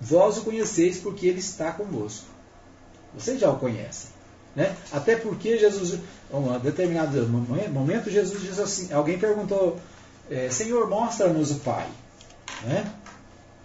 vós 0.00 0.38
o 0.38 0.42
conheceis 0.42 0.98
porque 0.98 1.26
ele 1.26 1.40
está 1.40 1.72
convosco. 1.72 2.26
Vocês 3.14 3.40
já 3.40 3.50
o 3.50 3.58
conhecem. 3.58 4.10
Né? 4.54 4.74
Até 4.90 5.16
porque 5.16 5.58
Jesus, 5.58 5.94
em 6.32 6.58
determinado 6.60 7.28
momento, 7.28 8.10
Jesus 8.10 8.42
diz 8.42 8.58
assim: 8.58 8.92
alguém 8.92 9.18
perguntou, 9.18 9.78
é, 10.30 10.48
Senhor, 10.48 10.88
mostra-nos 10.88 11.50
o 11.50 11.56
Pai. 11.56 11.86
Né? 12.62 12.90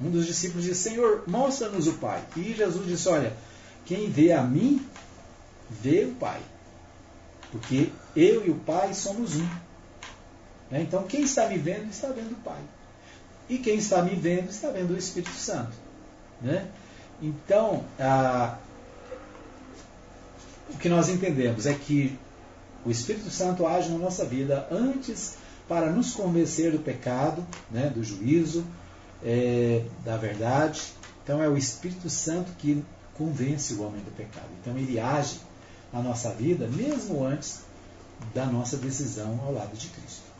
Um 0.01 0.09
dos 0.09 0.25
discípulos 0.25 0.65
disse: 0.65 0.89
Senhor, 0.89 1.23
mostra-nos 1.27 1.88
o 1.88 1.93
Pai. 1.93 2.21
E 2.36 2.53
Jesus 2.53 2.86
disse: 2.86 3.07
Olha, 3.07 3.34
quem 3.86 4.09
vê 4.09 4.34
a 4.34 4.43
mim, 4.43 4.86
vê 5.69 6.05
o 6.05 6.15
Pai. 6.15 6.41
Porque 7.51 7.91
eu 8.15 8.45
e 8.45 8.49
o 8.49 8.55
Pai 8.55 8.93
somos 8.93 9.35
um. 9.35 9.47
Né? 10.69 10.81
Então, 10.81 11.03
quem 11.03 11.23
está 11.23 11.47
me 11.47 11.57
vendo, 11.57 11.89
está 11.89 12.07
vendo 12.07 12.31
o 12.31 12.41
Pai. 12.43 12.61
E 13.49 13.57
quem 13.57 13.75
está 13.75 14.01
me 14.01 14.15
vendo 14.15 14.49
está 14.49 14.69
vendo 14.69 14.93
o 14.93 14.97
Espírito 14.97 15.35
Santo. 15.35 15.73
Né? 16.41 16.67
Então, 17.21 17.83
a, 17.99 18.57
o 20.73 20.77
que 20.77 20.89
nós 20.89 21.09
entendemos 21.09 21.65
é 21.65 21.73
que 21.73 22.17
o 22.85 22.89
Espírito 22.89 23.29
Santo 23.29 23.67
age 23.67 23.89
na 23.89 23.97
nossa 23.97 24.25
vida 24.25 24.67
antes 24.71 25.35
para 25.67 25.91
nos 25.91 26.13
convencer 26.13 26.71
do 26.71 26.79
pecado, 26.79 27.45
né, 27.69 27.89
do 27.93 28.03
juízo, 28.03 28.65
é, 29.23 29.85
da 30.03 30.17
verdade. 30.17 30.81
Então 31.23 31.41
é 31.41 31.47
o 31.47 31.57
Espírito 31.57 32.09
Santo 32.09 32.51
que 32.57 32.83
convence 33.13 33.73
o 33.75 33.83
homem 33.83 34.01
do 34.01 34.11
pecado. 34.11 34.47
Então 34.59 34.77
ele 34.77 34.99
age 34.99 35.39
na 35.91 36.01
nossa 36.01 36.29
vida 36.31 36.67
mesmo 36.67 37.23
antes 37.23 37.59
da 38.33 38.45
nossa 38.45 38.77
decisão 38.77 39.39
ao 39.45 39.53
lado 39.53 39.75
de 39.75 39.87
Cristo. 39.87 40.31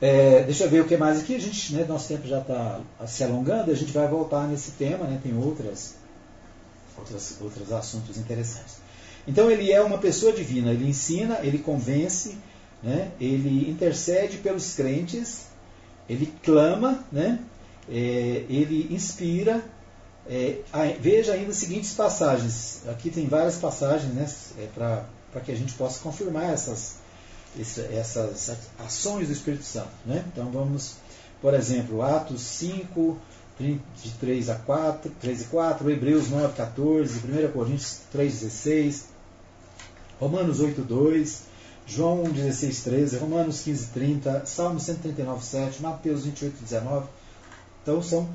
É, 0.00 0.42
deixa 0.42 0.64
eu 0.64 0.70
ver 0.70 0.80
o 0.80 0.84
que 0.86 0.96
mais 0.96 1.20
aqui. 1.20 1.36
A 1.36 1.38
gente, 1.38 1.74
né, 1.74 1.84
nosso 1.84 2.08
tempo 2.08 2.26
já 2.26 2.40
está 2.40 2.80
se 3.06 3.22
alongando. 3.22 3.70
A 3.70 3.74
gente 3.74 3.92
vai 3.92 4.08
voltar 4.08 4.48
nesse 4.48 4.72
tema. 4.72 5.04
Né, 5.06 5.20
tem 5.22 5.36
outras, 5.38 5.94
outras, 6.98 7.36
outros 7.40 7.72
assuntos 7.72 8.18
interessantes. 8.18 8.78
Então 9.26 9.48
ele 9.48 9.70
é 9.70 9.80
uma 9.80 9.98
pessoa 9.98 10.32
divina. 10.32 10.72
Ele 10.72 10.88
ensina, 10.88 11.38
ele 11.42 11.58
convence, 11.58 12.36
né, 12.82 13.12
ele 13.20 13.70
intercede 13.70 14.38
pelos 14.38 14.74
crentes, 14.74 15.46
ele 16.08 16.34
clama, 16.42 17.04
né, 17.12 17.38
é, 17.88 18.44
ele 18.48 18.88
inspira. 18.90 19.64
É, 20.28 20.62
veja 21.00 21.32
ainda 21.32 21.50
as 21.50 21.56
seguintes 21.56 21.92
passagens. 21.94 22.82
Aqui 22.88 23.10
tem 23.10 23.26
várias 23.26 23.56
passagens 23.56 24.12
né, 24.14 24.28
é, 24.58 24.66
para 24.74 25.40
que 25.44 25.50
a 25.50 25.56
gente 25.56 25.74
possa 25.74 26.00
confirmar 26.00 26.50
essas, 26.50 26.96
essas 27.58 28.56
ações 28.78 29.26
do 29.26 29.32
Espírito 29.32 29.64
Santo. 29.64 29.90
Né? 30.06 30.24
Então 30.32 30.50
vamos, 30.50 30.96
por 31.40 31.54
exemplo, 31.54 32.02
Atos 32.02 32.40
5, 32.40 33.18
de 33.58 34.10
3 34.18 34.50
a 34.50 34.54
4, 34.56 35.10
3 35.20 35.42
e 35.42 35.44
4, 35.44 35.90
Hebreus 35.90 36.30
9, 36.30 36.54
14, 36.54 37.18
1 37.18 37.52
Coríntios 37.52 38.00
3, 38.10 38.40
16, 38.40 39.08
Romanos 40.18 40.60
8, 40.60 40.82
2, 40.82 41.42
João 41.86 42.24
16, 42.24 42.82
13, 42.84 43.16
Romanos 43.18 43.62
15, 43.62 43.86
30, 43.88 44.46
Salmo 44.46 44.80
139, 44.80 45.44
7, 45.44 45.82
Mateus 45.82 46.24
28, 46.24 46.62
19. 46.62 47.06
Então 47.82 48.02
são 48.02 48.28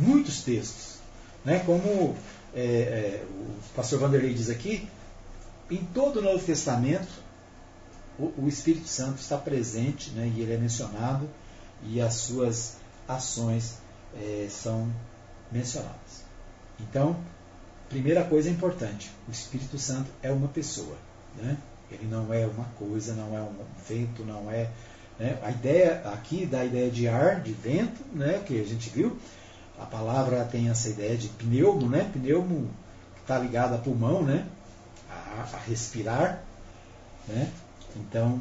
muitos 0.00 0.42
textos. 0.42 0.98
Né? 1.44 1.60
Como 1.60 2.16
é, 2.54 2.60
é, 2.60 3.24
o 3.28 3.74
pastor 3.74 3.98
Vanderlei 4.00 4.34
diz 4.34 4.50
aqui, 4.50 4.88
em 5.70 5.84
todo 5.94 6.20
o 6.20 6.22
Novo 6.22 6.44
Testamento 6.44 7.28
o, 8.18 8.32
o 8.36 8.48
Espírito 8.48 8.88
Santo 8.88 9.20
está 9.20 9.38
presente 9.38 10.10
né? 10.10 10.30
e 10.34 10.40
ele 10.40 10.52
é 10.52 10.56
mencionado 10.56 11.28
e 11.84 12.00
as 12.00 12.14
suas 12.14 12.76
ações 13.06 13.78
é, 14.16 14.48
são 14.50 14.90
mencionadas. 15.52 16.24
Então, 16.80 17.16
primeira 17.88 18.24
coisa 18.24 18.50
importante: 18.50 19.10
o 19.28 19.30
Espírito 19.30 19.78
Santo 19.78 20.10
é 20.22 20.30
uma 20.32 20.48
pessoa. 20.48 20.96
Né? 21.36 21.56
Ele 21.90 22.06
não 22.06 22.32
é 22.32 22.46
uma 22.46 22.64
coisa, 22.76 23.14
não 23.14 23.36
é 23.36 23.40
um 23.40 23.54
vento, 23.88 24.24
não 24.24 24.50
é. 24.50 24.68
Né? 25.18 25.38
A 25.42 25.50
ideia 25.50 26.02
aqui 26.06 26.44
da 26.44 26.64
ideia 26.64 26.90
de 26.90 27.08
ar, 27.08 27.40
de 27.40 27.52
vento, 27.52 28.00
né? 28.12 28.42
que 28.44 28.60
a 28.60 28.64
gente 28.64 28.90
viu, 28.90 29.16
a 29.80 29.86
palavra 29.86 30.44
tem 30.44 30.68
essa 30.68 30.88
ideia 30.88 31.16
de 31.16 31.28
pneumo, 31.28 31.88
né? 31.88 32.10
Pneumo 32.12 32.68
está 33.20 33.38
ligado 33.38 33.74
a 33.74 33.78
pulmão, 33.78 34.22
né? 34.22 34.46
A, 35.10 35.56
a, 35.56 35.58
respirar, 35.66 36.42
né? 37.26 37.50
Então, 37.96 38.40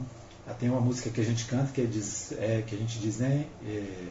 tem 0.60 0.70
uma 0.70 0.82
música 0.82 1.10
que 1.10 1.22
a 1.22 1.24
gente 1.24 1.46
canta 1.46 1.72
que, 1.72 1.86
diz, 1.86 2.32
é, 2.34 2.64
que 2.66 2.76
a 2.76 2.78
gente 2.78 3.00
diz, 3.00 3.18
né? 3.18 3.46
É, 3.66 4.08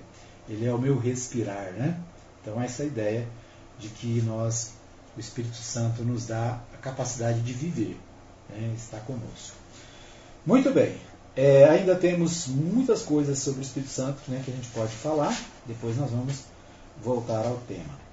ele 0.48 0.66
é 0.66 0.72
o 0.72 0.78
meu 0.78 0.98
respirar, 0.98 1.72
né? 1.72 1.98
Então 2.40 2.62
essa 2.62 2.84
ideia 2.84 3.26
de 3.78 3.88
que 3.88 4.22
nós, 4.22 4.72
o 5.16 5.20
Espírito 5.20 5.56
Santo 5.56 6.02
nos 6.04 6.26
dá 6.26 6.60
a 6.72 6.76
capacidade 6.76 7.40
de 7.40 7.52
viver, 7.52 7.98
né? 8.48 8.72
está 8.76 8.98
conosco. 9.00 9.56
Muito 10.44 10.70
bem, 10.72 10.96
é, 11.34 11.64
ainda 11.64 11.96
temos 11.96 12.46
muitas 12.46 13.02
coisas 13.02 13.40
sobre 13.40 13.60
o 13.60 13.62
Espírito 13.62 13.90
Santo 13.90 14.18
né, 14.28 14.40
que 14.44 14.50
a 14.50 14.54
gente 14.54 14.68
pode 14.68 14.92
falar, 14.92 15.36
depois 15.66 15.96
nós 15.96 16.10
vamos 16.10 16.44
voltar 17.02 17.44
ao 17.46 17.56
tema. 17.68 18.06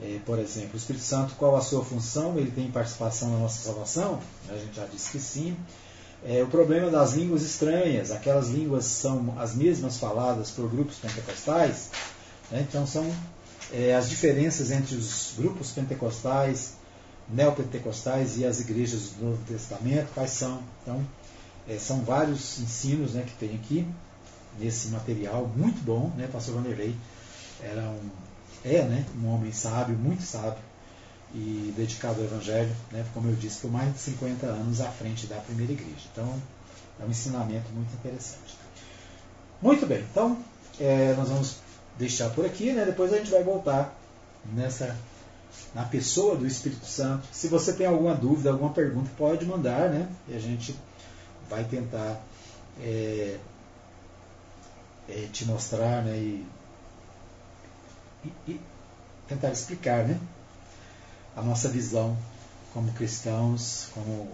É, 0.00 0.18
por 0.26 0.38
exemplo, 0.38 0.70
o 0.74 0.76
Espírito 0.76 1.04
Santo, 1.04 1.34
qual 1.36 1.56
a 1.56 1.60
sua 1.62 1.84
função? 1.84 2.36
Ele 2.36 2.50
tem 2.50 2.70
participação 2.70 3.30
na 3.30 3.38
nossa 3.38 3.62
salvação? 3.62 4.20
A 4.48 4.56
gente 4.56 4.76
já 4.76 4.84
disse 4.86 5.10
que 5.10 5.18
sim. 5.18 5.56
É, 6.24 6.42
o 6.42 6.46
problema 6.46 6.90
das 6.90 7.12
línguas 7.12 7.42
estranhas, 7.42 8.10
aquelas 8.10 8.48
línguas 8.48 8.84
são 8.84 9.34
as 9.38 9.54
mesmas 9.54 9.96
faladas 9.96 10.50
por 10.50 10.68
grupos 10.68 10.96
pentecostais, 10.96 11.90
né? 12.50 12.66
então 12.68 12.86
são 12.86 13.10
é, 13.72 13.94
as 13.94 14.08
diferenças 14.08 14.70
entre 14.70 14.96
os 14.96 15.34
grupos 15.36 15.70
pentecostais, 15.70 16.72
neopentecostais 17.28 18.38
e 18.38 18.44
as 18.44 18.60
igrejas 18.60 19.10
do 19.18 19.26
Novo 19.26 19.42
Testamento, 19.46 20.08
quais 20.14 20.30
são? 20.30 20.62
Então, 20.82 21.04
é, 21.68 21.78
são 21.78 22.02
vários 22.02 22.60
ensinos 22.60 23.12
né, 23.12 23.24
que 23.26 23.34
tem 23.34 23.54
aqui 23.56 23.86
nesse 24.58 24.88
material, 24.88 25.50
muito 25.54 25.84
bom, 25.84 26.12
né? 26.16 26.28
Pastor 26.32 26.54
Vanderlei 26.54 26.94
era 27.62 27.82
um, 27.82 28.10
é 28.64 28.82
né, 28.82 29.04
um 29.22 29.28
homem 29.28 29.52
sábio, 29.52 29.96
muito 29.96 30.22
sábio, 30.22 30.58
e 31.34 31.72
dedicado 31.76 32.20
ao 32.20 32.26
Evangelho, 32.26 32.74
né, 32.90 33.04
como 33.12 33.28
eu 33.28 33.34
disse, 33.34 33.60
por 33.60 33.70
mais 33.70 33.92
de 33.92 33.98
50 33.98 34.46
anos 34.46 34.80
à 34.80 34.90
frente 34.90 35.26
da 35.26 35.36
primeira 35.36 35.72
igreja. 35.72 36.06
Então, 36.12 36.34
é 37.00 37.04
um 37.04 37.10
ensinamento 37.10 37.68
muito 37.72 37.92
interessante. 37.94 38.56
Muito 39.60 39.86
bem, 39.86 40.04
então 40.10 40.38
é, 40.78 41.14
nós 41.14 41.28
vamos 41.28 41.56
deixar 41.98 42.30
por 42.30 42.44
aqui, 42.44 42.72
né, 42.72 42.84
depois 42.84 43.12
a 43.12 43.18
gente 43.18 43.30
vai 43.30 43.42
voltar 43.42 43.94
nessa 44.52 44.96
na 45.74 45.84
pessoa 45.84 46.36
do 46.36 46.46
Espírito 46.46 46.86
Santo. 46.86 47.26
Se 47.32 47.48
você 47.48 47.72
tem 47.72 47.86
alguma 47.86 48.14
dúvida, 48.14 48.50
alguma 48.50 48.72
pergunta, 48.72 49.10
pode 49.16 49.44
mandar, 49.44 49.90
né, 49.90 50.08
e 50.28 50.34
a 50.34 50.38
gente 50.38 50.76
vai 51.48 51.64
tentar 51.64 52.20
é, 52.80 53.38
é, 55.08 55.28
te 55.32 55.44
mostrar 55.44 56.02
né, 56.02 56.16
e, 56.16 56.46
e, 58.46 58.52
e 58.52 58.60
tentar 59.28 59.50
explicar, 59.50 60.04
né? 60.04 60.18
a 61.36 61.42
nossa 61.42 61.68
visão 61.68 62.16
como 62.72 62.90
cristãos, 62.92 63.88
como 63.92 64.28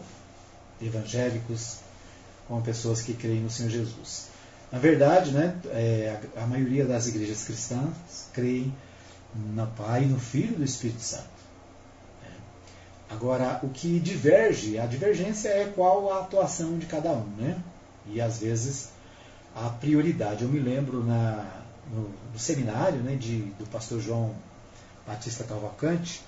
evangélicos, 0.81 1.79
como 2.47 2.63
pessoas 2.63 3.03
que 3.03 3.13
creem 3.13 3.41
no 3.41 3.51
Senhor 3.51 3.71
Jesus. 3.71 4.29
Na 4.71 4.79
verdade, 4.79 5.33
né, 5.33 5.61
é, 5.67 6.19
a, 6.37 6.47
maioria 6.47 6.87
das 6.87 7.09
igrejas 7.09 7.45
cristãs 7.45 8.29
creem 8.33 8.73
no 9.35 9.67
Pai, 9.67 10.07
no 10.07 10.19
Filho 10.19 10.55
e 10.55 10.59
no 10.59 10.65
Espírito 10.65 11.01
Santo. 11.01 11.25
É. 12.25 13.15
Agora, 13.15 13.61
o 13.63 13.69
que 13.69 13.99
diverge, 13.99 14.79
a 14.79 14.87
divergência 14.87 15.49
é 15.49 15.73
qual 15.75 16.13
a 16.13 16.21
atuação 16.21 16.79
de 16.79 16.87
cada 16.87 17.11
um, 17.13 17.27
né? 17.37 17.59
E 18.07 18.21
às 18.21 18.39
vezes 18.39 18.91
a 19.55 19.69
prioridade. 19.69 20.43
Eu 20.43 20.49
me 20.49 20.59
lembro 20.59 21.05
na, 21.05 21.62
no, 21.91 22.11
no 22.33 22.39
seminário 22.39 22.99
né, 22.99 23.17
de, 23.17 23.39
do 23.59 23.67
pastor 23.71 24.01
João 24.01 24.35
Batista 25.07 25.45
Cavalcante, 25.45 26.23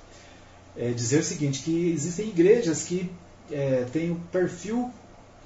é, 0.76 0.90
dizer 0.90 1.20
o 1.20 1.24
seguinte, 1.24 1.62
que 1.62 1.90
existem 1.92 2.28
igrejas 2.28 2.84
que 2.84 3.11
é, 3.50 3.86
têm 3.92 4.11
o 4.11 4.16
perfil, 4.32 4.90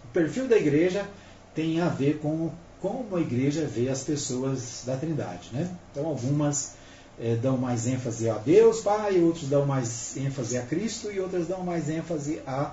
o 0.05 0.09
perfil 0.13 0.49
da 0.49 0.57
igreja 0.57 1.07
tem 1.55 1.81
a 1.81 1.89
ver 1.89 2.19
com 2.19 2.51
como 2.81 3.17
a 3.17 3.21
igreja 3.21 3.67
vê 3.67 3.89
as 3.89 4.05
pessoas 4.05 4.85
da 4.87 4.97
Trindade. 4.97 5.51
Né? 5.53 5.69
Então 5.91 6.07
algumas 6.07 6.75
é, 7.21 7.35
dão 7.35 7.57
mais 7.57 7.87
ênfase 7.87 8.31
a 8.31 8.39
Deus, 8.39 8.81
Pai, 8.81 9.21
outros 9.21 9.49
dão 9.49 9.67
mais 9.67 10.17
ênfase 10.17 10.57
a 10.57 10.63
Cristo 10.63 11.11
e 11.11 11.19
outras 11.19 11.49
dão 11.49 11.65
mais 11.65 11.89
ênfase 11.89 12.41
a, 12.47 12.73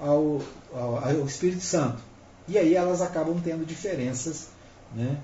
ao, 0.00 0.40
ao, 0.72 1.04
ao 1.04 1.26
Espírito 1.26 1.62
Santo. 1.62 1.98
E 2.48 2.58
aí 2.58 2.74
elas 2.74 3.02
acabam 3.02 3.40
tendo 3.42 3.66
diferenças 3.66 4.48
né, 4.94 5.18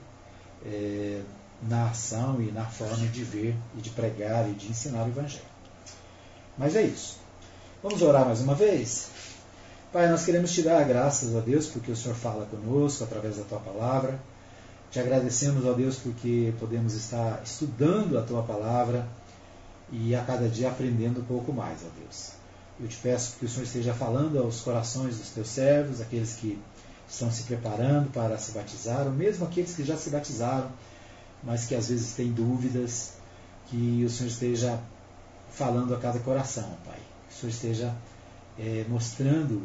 é, 0.64 1.22
na 1.62 1.90
ação 1.90 2.40
e 2.40 2.52
na 2.52 2.64
forma 2.64 3.06
de 3.08 3.24
ver 3.24 3.56
e 3.76 3.80
de 3.80 3.90
pregar 3.90 4.48
e 4.48 4.52
de 4.52 4.68
ensinar 4.68 5.04
o 5.04 5.08
Evangelho. 5.08 5.44
Mas 6.56 6.76
é 6.76 6.82
isso. 6.82 7.16
Vamos 7.82 8.02
orar 8.02 8.24
mais 8.24 8.40
uma 8.40 8.54
vez? 8.54 9.10
Pai, 9.92 10.08
nós 10.08 10.24
queremos 10.24 10.52
te 10.52 10.62
dar 10.62 10.84
graças 10.84 11.34
a 11.34 11.40
Deus 11.40 11.66
porque 11.66 11.90
o 11.90 11.96
Senhor 11.96 12.14
fala 12.14 12.46
conosco 12.46 13.04
através 13.04 13.36
da 13.36 13.44
tua 13.44 13.58
palavra. 13.58 14.18
Te 14.90 15.00
agradecemos, 15.00 15.64
ó 15.64 15.72
Deus, 15.72 15.96
porque 15.96 16.52
podemos 16.58 16.94
estar 16.94 17.40
estudando 17.44 18.18
a 18.18 18.22
tua 18.22 18.42
palavra 18.42 19.06
e 19.90 20.14
a 20.14 20.22
cada 20.22 20.48
dia 20.48 20.68
aprendendo 20.68 21.20
um 21.20 21.24
pouco 21.24 21.52
mais, 21.52 21.78
ó 21.82 22.00
Deus. 22.00 22.32
Eu 22.80 22.86
te 22.86 22.96
peço 22.96 23.36
que 23.38 23.46
o 23.46 23.48
Senhor 23.48 23.64
esteja 23.64 23.94
falando 23.94 24.38
aos 24.38 24.60
corações 24.60 25.16
dos 25.18 25.30
teus 25.30 25.48
servos, 25.48 26.00
aqueles 26.00 26.34
que 26.34 26.58
estão 27.08 27.30
se 27.30 27.44
preparando 27.44 28.10
para 28.12 28.38
se 28.38 28.52
batizar, 28.52 29.06
ou 29.06 29.12
mesmo 29.12 29.44
aqueles 29.44 29.74
que 29.74 29.84
já 29.84 29.96
se 29.96 30.10
batizaram, 30.10 30.70
mas 31.42 31.66
que 31.66 31.74
às 31.74 31.88
vezes 31.88 32.14
têm 32.14 32.32
dúvidas, 32.32 33.14
que 33.66 34.04
o 34.04 34.10
Senhor 34.10 34.28
esteja 34.28 34.80
falando 35.50 35.94
a 35.94 35.98
cada 35.98 36.18
coração, 36.20 36.68
Pai. 36.84 36.98
Que 37.28 37.34
o 37.34 37.38
Senhor 37.38 37.52
esteja 37.52 37.94
é, 38.58 38.84
mostrando 38.88 39.62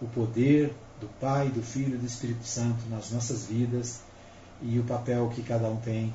o 0.00 0.06
poder 0.08 0.74
do 1.00 1.08
Pai, 1.20 1.48
do 1.48 1.62
Filho 1.62 1.94
e 1.94 1.98
do 1.98 2.06
Espírito 2.06 2.44
Santo 2.44 2.88
nas 2.88 3.10
nossas 3.10 3.46
vidas 3.46 4.00
e 4.60 4.78
o 4.78 4.84
papel 4.84 5.28
que 5.34 5.42
cada 5.42 5.68
um 5.68 5.76
tem 5.76 6.12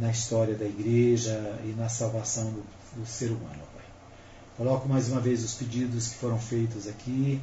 na 0.00 0.10
história 0.10 0.54
da 0.54 0.64
igreja 0.64 1.60
e 1.64 1.74
na 1.76 1.88
salvação 1.88 2.50
do, 2.50 2.64
do 2.96 3.06
ser 3.06 3.26
humano, 3.26 3.62
Pai. 3.74 3.84
Coloco 4.56 4.88
mais 4.88 5.08
uma 5.08 5.20
vez 5.20 5.44
os 5.44 5.54
pedidos 5.54 6.08
que 6.08 6.16
foram 6.16 6.38
feitos 6.38 6.86
aqui 6.86 7.40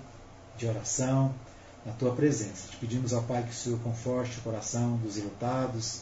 de 0.58 0.66
oração 0.66 1.34
na 1.86 1.92
tua 1.94 2.14
presença. 2.14 2.68
Te 2.70 2.78
pedimos 2.78 3.14
ao 3.14 3.24
Pai 3.24 3.44
que 3.44 3.52
o 3.52 3.54
Senhor 3.54 3.80
conforte 3.80 4.38
o 4.40 4.42
coração 4.42 4.98
dos 4.98 5.18
enlutados. 5.18 6.02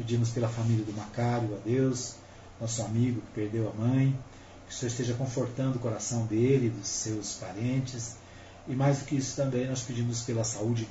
Pedimos 0.00 0.30
pela 0.30 0.48
família 0.48 0.82
do 0.82 0.94
Macário, 0.94 1.54
a 1.54 1.58
Deus, 1.58 2.14
nosso 2.58 2.80
amigo 2.80 3.20
que 3.20 3.32
perdeu 3.34 3.68
a 3.68 3.74
mãe. 3.74 4.18
Que 4.66 4.72
o 4.72 4.74
Senhor 4.74 4.90
esteja 4.90 5.12
confortando 5.12 5.76
o 5.76 5.78
coração 5.78 6.24
dele, 6.24 6.70
dos 6.70 6.88
seus 6.88 7.34
parentes. 7.34 8.16
E 8.66 8.74
mais 8.74 9.00
do 9.00 9.04
que 9.04 9.16
isso 9.16 9.36
também, 9.36 9.68
nós 9.68 9.82
pedimos 9.82 10.22
pela 10.22 10.42
saúde 10.42 10.88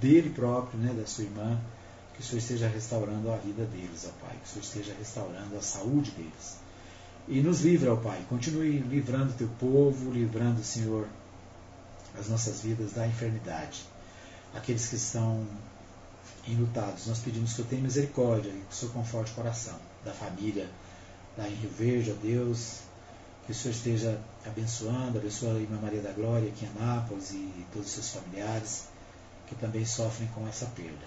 dele 0.00 0.30
próprio, 0.30 0.80
né, 0.80 0.94
da 0.94 1.06
sua 1.06 1.24
irmã, 1.24 1.60
que 2.14 2.22
o 2.22 2.24
Senhor 2.24 2.38
esteja 2.38 2.66
restaurando 2.66 3.30
a 3.30 3.36
vida 3.36 3.66
deles, 3.66 4.08
ó 4.08 4.26
Pai. 4.26 4.34
Que 4.42 4.46
o 4.46 4.48
Senhor 4.48 4.62
esteja 4.62 4.94
restaurando 4.98 5.54
a 5.58 5.60
saúde 5.60 6.12
deles. 6.12 6.56
E 7.28 7.42
nos 7.42 7.60
livra, 7.60 7.92
ó 7.92 7.96
Pai. 7.96 8.24
Continue 8.26 8.78
livrando 8.78 9.32
o 9.32 9.36
teu 9.36 9.48
povo, 9.60 10.10
livrando, 10.10 10.64
Senhor, 10.64 11.06
as 12.18 12.30
nossas 12.30 12.62
vidas 12.62 12.92
da 12.92 13.06
enfermidade. 13.06 13.84
Aqueles 14.54 14.88
que 14.88 14.96
estão 14.96 15.46
enlutados, 16.48 17.06
nós 17.06 17.18
pedimos 17.18 17.54
que 17.54 17.62
o 17.62 17.64
tenha 17.64 17.82
misericórdia 17.82 18.50
e 18.50 18.60
que 18.68 18.72
o 18.72 18.74
Senhor 18.74 18.92
conforte 18.92 19.32
o 19.32 19.34
coração 19.34 19.76
da 20.04 20.12
família 20.12 20.68
lá 21.36 21.48
em 21.48 21.54
Rio 21.54 21.70
Verde, 21.70 22.12
ó 22.12 22.14
Deus. 22.22 22.78
Que 23.44 23.52
o 23.52 23.54
Senhor 23.54 23.74
esteja 23.74 24.20
abençoando, 24.44 25.18
abençoa 25.18 25.54
a 25.54 25.60
Irmã 25.60 25.78
Maria 25.80 26.00
da 26.00 26.10
Glória 26.10 26.48
aqui 26.48 26.64
em 26.64 26.68
Anápolis 26.82 27.30
e 27.30 27.66
todos 27.72 27.86
os 27.86 27.94
seus 27.94 28.10
familiares 28.10 28.88
que 29.46 29.54
também 29.54 29.84
sofrem 29.84 30.28
com 30.34 30.46
essa 30.48 30.66
perda. 30.66 31.06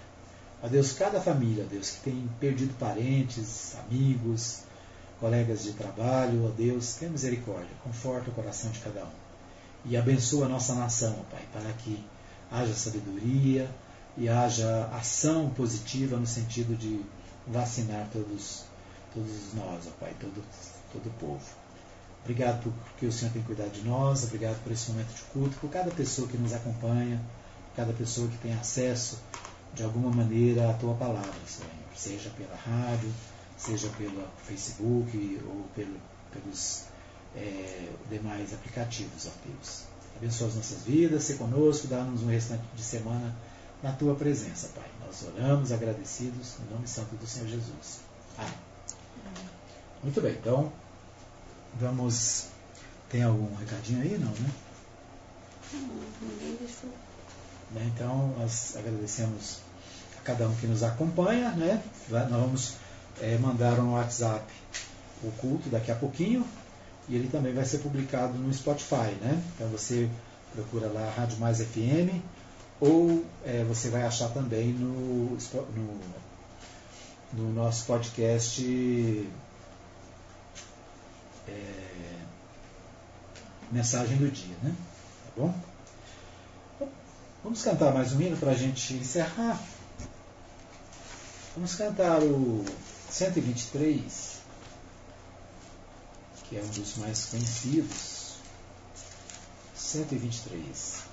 Ó 0.62 0.68
Deus, 0.68 0.92
cada 0.92 1.20
família, 1.20 1.64
ó 1.64 1.66
Deus, 1.66 1.90
que 1.90 2.10
tem 2.10 2.30
perdido 2.38 2.72
parentes, 2.78 3.74
amigos, 3.76 4.60
colegas 5.18 5.64
de 5.64 5.72
trabalho, 5.72 6.46
ó 6.46 6.50
Deus, 6.50 6.94
tenha 6.94 7.10
misericórdia, 7.10 7.68
conforta 7.84 8.30
o 8.30 8.34
coração 8.34 8.70
de 8.70 8.78
cada 8.80 9.04
um. 9.04 9.20
E 9.84 9.96
abençoa 9.96 10.46
a 10.46 10.48
nossa 10.48 10.74
nação, 10.74 11.16
ó 11.20 11.30
Pai, 11.30 11.46
para 11.52 11.72
que 11.74 12.02
haja 12.50 12.74
sabedoria 12.74 13.70
e 14.20 14.28
haja 14.28 14.84
ação 14.92 15.48
positiva 15.48 16.18
no 16.18 16.26
sentido 16.26 16.76
de 16.76 17.00
vacinar 17.46 18.06
todos, 18.12 18.64
todos 19.14 19.54
nós, 19.54 19.86
ó 19.86 19.90
Pai, 19.98 20.14
todo, 20.20 20.44
todo 20.92 21.06
o 21.06 21.12
povo. 21.12 21.40
Obrigado 22.22 22.62
por, 22.62 22.70
porque 22.70 23.06
o 23.06 23.12
Senhor 23.12 23.32
tem 23.32 23.42
cuidado 23.42 23.70
de 23.70 23.80
nós, 23.80 24.24
obrigado 24.24 24.62
por 24.62 24.72
esse 24.72 24.90
momento 24.90 25.14
de 25.14 25.22
culto, 25.22 25.56
por 25.56 25.70
cada 25.70 25.90
pessoa 25.90 26.28
que 26.28 26.36
nos 26.36 26.52
acompanha, 26.52 27.18
cada 27.74 27.94
pessoa 27.94 28.28
que 28.28 28.36
tem 28.36 28.52
acesso 28.52 29.18
de 29.72 29.82
alguma 29.82 30.10
maneira 30.10 30.68
à 30.68 30.74
tua 30.74 30.94
palavra, 30.96 31.32
Senhor, 31.46 31.70
seja 31.96 32.28
pela 32.36 32.56
rádio, 32.56 33.10
seja 33.56 33.88
pelo 33.96 34.22
Facebook 34.46 35.40
ou 35.46 35.64
pelo, 35.74 35.96
pelos 36.30 36.84
é, 37.34 37.88
demais 38.10 38.52
aplicativos, 38.52 39.26
ó 39.26 39.30
Deus. 39.48 39.84
Abençoa 40.14 40.48
as 40.48 40.56
nossas 40.56 40.82
vidas, 40.82 41.24
se 41.24 41.34
conosco, 41.36 41.86
dá-nos 41.86 42.22
um 42.22 42.26
restante 42.26 42.64
de 42.76 42.82
semana 42.82 43.34
na 43.82 43.92
tua 43.92 44.14
presença, 44.14 44.68
Pai. 44.74 44.88
Nós 45.04 45.24
oramos 45.34 45.72
agradecidos 45.72 46.56
no 46.60 46.76
nome 46.76 46.86
santo 46.86 47.14
do 47.16 47.26
Senhor 47.26 47.48
Jesus. 47.48 48.00
Amém. 48.38 48.52
Muito 50.02 50.20
bem, 50.20 50.32
então 50.32 50.72
vamos. 51.78 52.46
Tem 53.08 53.22
algum 53.22 53.54
recadinho 53.56 54.02
aí? 54.02 54.18
Não, 54.18 54.30
né? 54.30 54.50
Né, 57.72 57.90
então 57.94 58.34
nós 58.38 58.76
agradecemos 58.76 59.58
a 60.18 60.22
cada 60.22 60.48
um 60.48 60.54
que 60.56 60.66
nos 60.66 60.82
acompanha, 60.82 61.50
né? 61.50 61.82
Nós 62.08 62.28
vamos 62.30 62.74
é, 63.20 63.36
mandar 63.38 63.76
no 63.76 63.94
WhatsApp 63.94 64.44
o 65.22 65.30
culto 65.32 65.68
daqui 65.68 65.90
a 65.90 65.94
pouquinho 65.94 66.44
e 67.08 67.14
ele 67.14 67.28
também 67.28 67.52
vai 67.52 67.64
ser 67.64 67.78
publicado 67.78 68.34
no 68.34 68.52
Spotify, 68.52 69.12
né? 69.20 69.42
Então 69.54 69.68
você 69.68 70.08
procura 70.54 70.88
lá 70.88 71.12
Rádio 71.16 71.38
Mais 71.38 71.60
FM 71.60 72.20
ou 72.80 73.24
é, 73.44 73.62
você 73.64 73.90
vai 73.90 74.02
achar 74.02 74.30
também 74.30 74.72
no, 74.72 75.36
no, 75.36 76.00
no 77.34 77.52
nosso 77.52 77.84
podcast 77.84 79.28
é, 81.46 82.16
Mensagem 83.70 84.16
do 84.16 84.30
Dia, 84.30 84.56
né? 84.62 84.74
Tá 85.26 85.32
bom? 85.36 85.54
Vamos 87.44 87.62
cantar 87.62 87.92
mais 87.92 88.12
um 88.12 88.20
hino 88.20 88.36
para 88.36 88.52
a 88.52 88.54
gente 88.54 88.94
encerrar. 88.94 89.60
Vamos 91.54 91.74
cantar 91.74 92.22
o 92.22 92.64
123, 93.10 94.38
que 96.48 96.56
é 96.56 96.62
um 96.62 96.68
dos 96.68 96.96
mais 96.96 97.26
conhecidos. 97.26 98.34
123. 99.74 101.09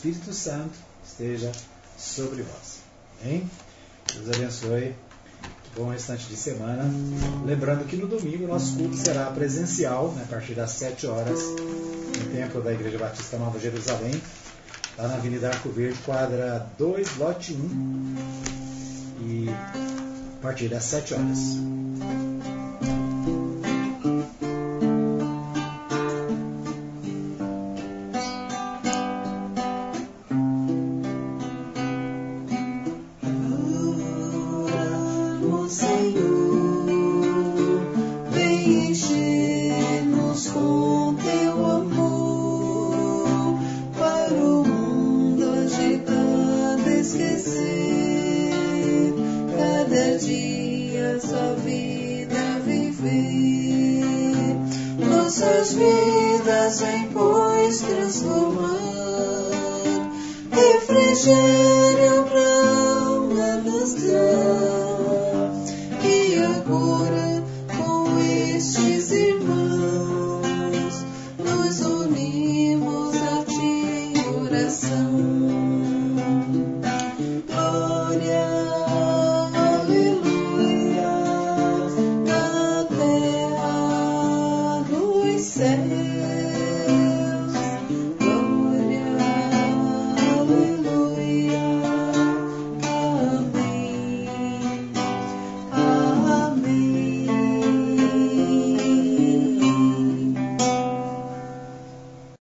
Espírito 0.00 0.32
Santo 0.32 0.78
esteja 1.06 1.52
sobre 1.98 2.40
vós. 2.40 2.78
Amém? 3.20 3.50
Deus 4.14 4.34
abençoe. 4.34 4.94
Bom 5.76 5.90
restante 5.90 6.24
de 6.26 6.36
semana. 6.36 6.90
Lembrando 7.44 7.86
que 7.86 7.96
no 7.96 8.08
domingo 8.08 8.46
nosso 8.46 8.78
culto 8.78 8.96
será 8.96 9.26
presencial, 9.26 10.10
né, 10.12 10.22
a 10.24 10.26
partir 10.26 10.54
das 10.54 10.70
7 10.70 11.06
horas, 11.06 11.38
no 11.42 12.34
templo 12.34 12.62
da 12.62 12.72
Igreja 12.72 12.96
Batista 12.96 13.36
Nova 13.36 13.60
Jerusalém, 13.60 14.18
lá 14.96 15.06
na 15.06 15.14
Avenida 15.16 15.50
Arco 15.50 15.68
Verde, 15.68 15.98
quadra 15.98 16.66
2, 16.78 17.16
lote 17.18 17.52
1. 17.52 18.16
E 19.20 19.50
a 19.50 20.42
partir 20.42 20.68
das 20.68 20.84
7 20.84 21.12
horas. 21.12 21.38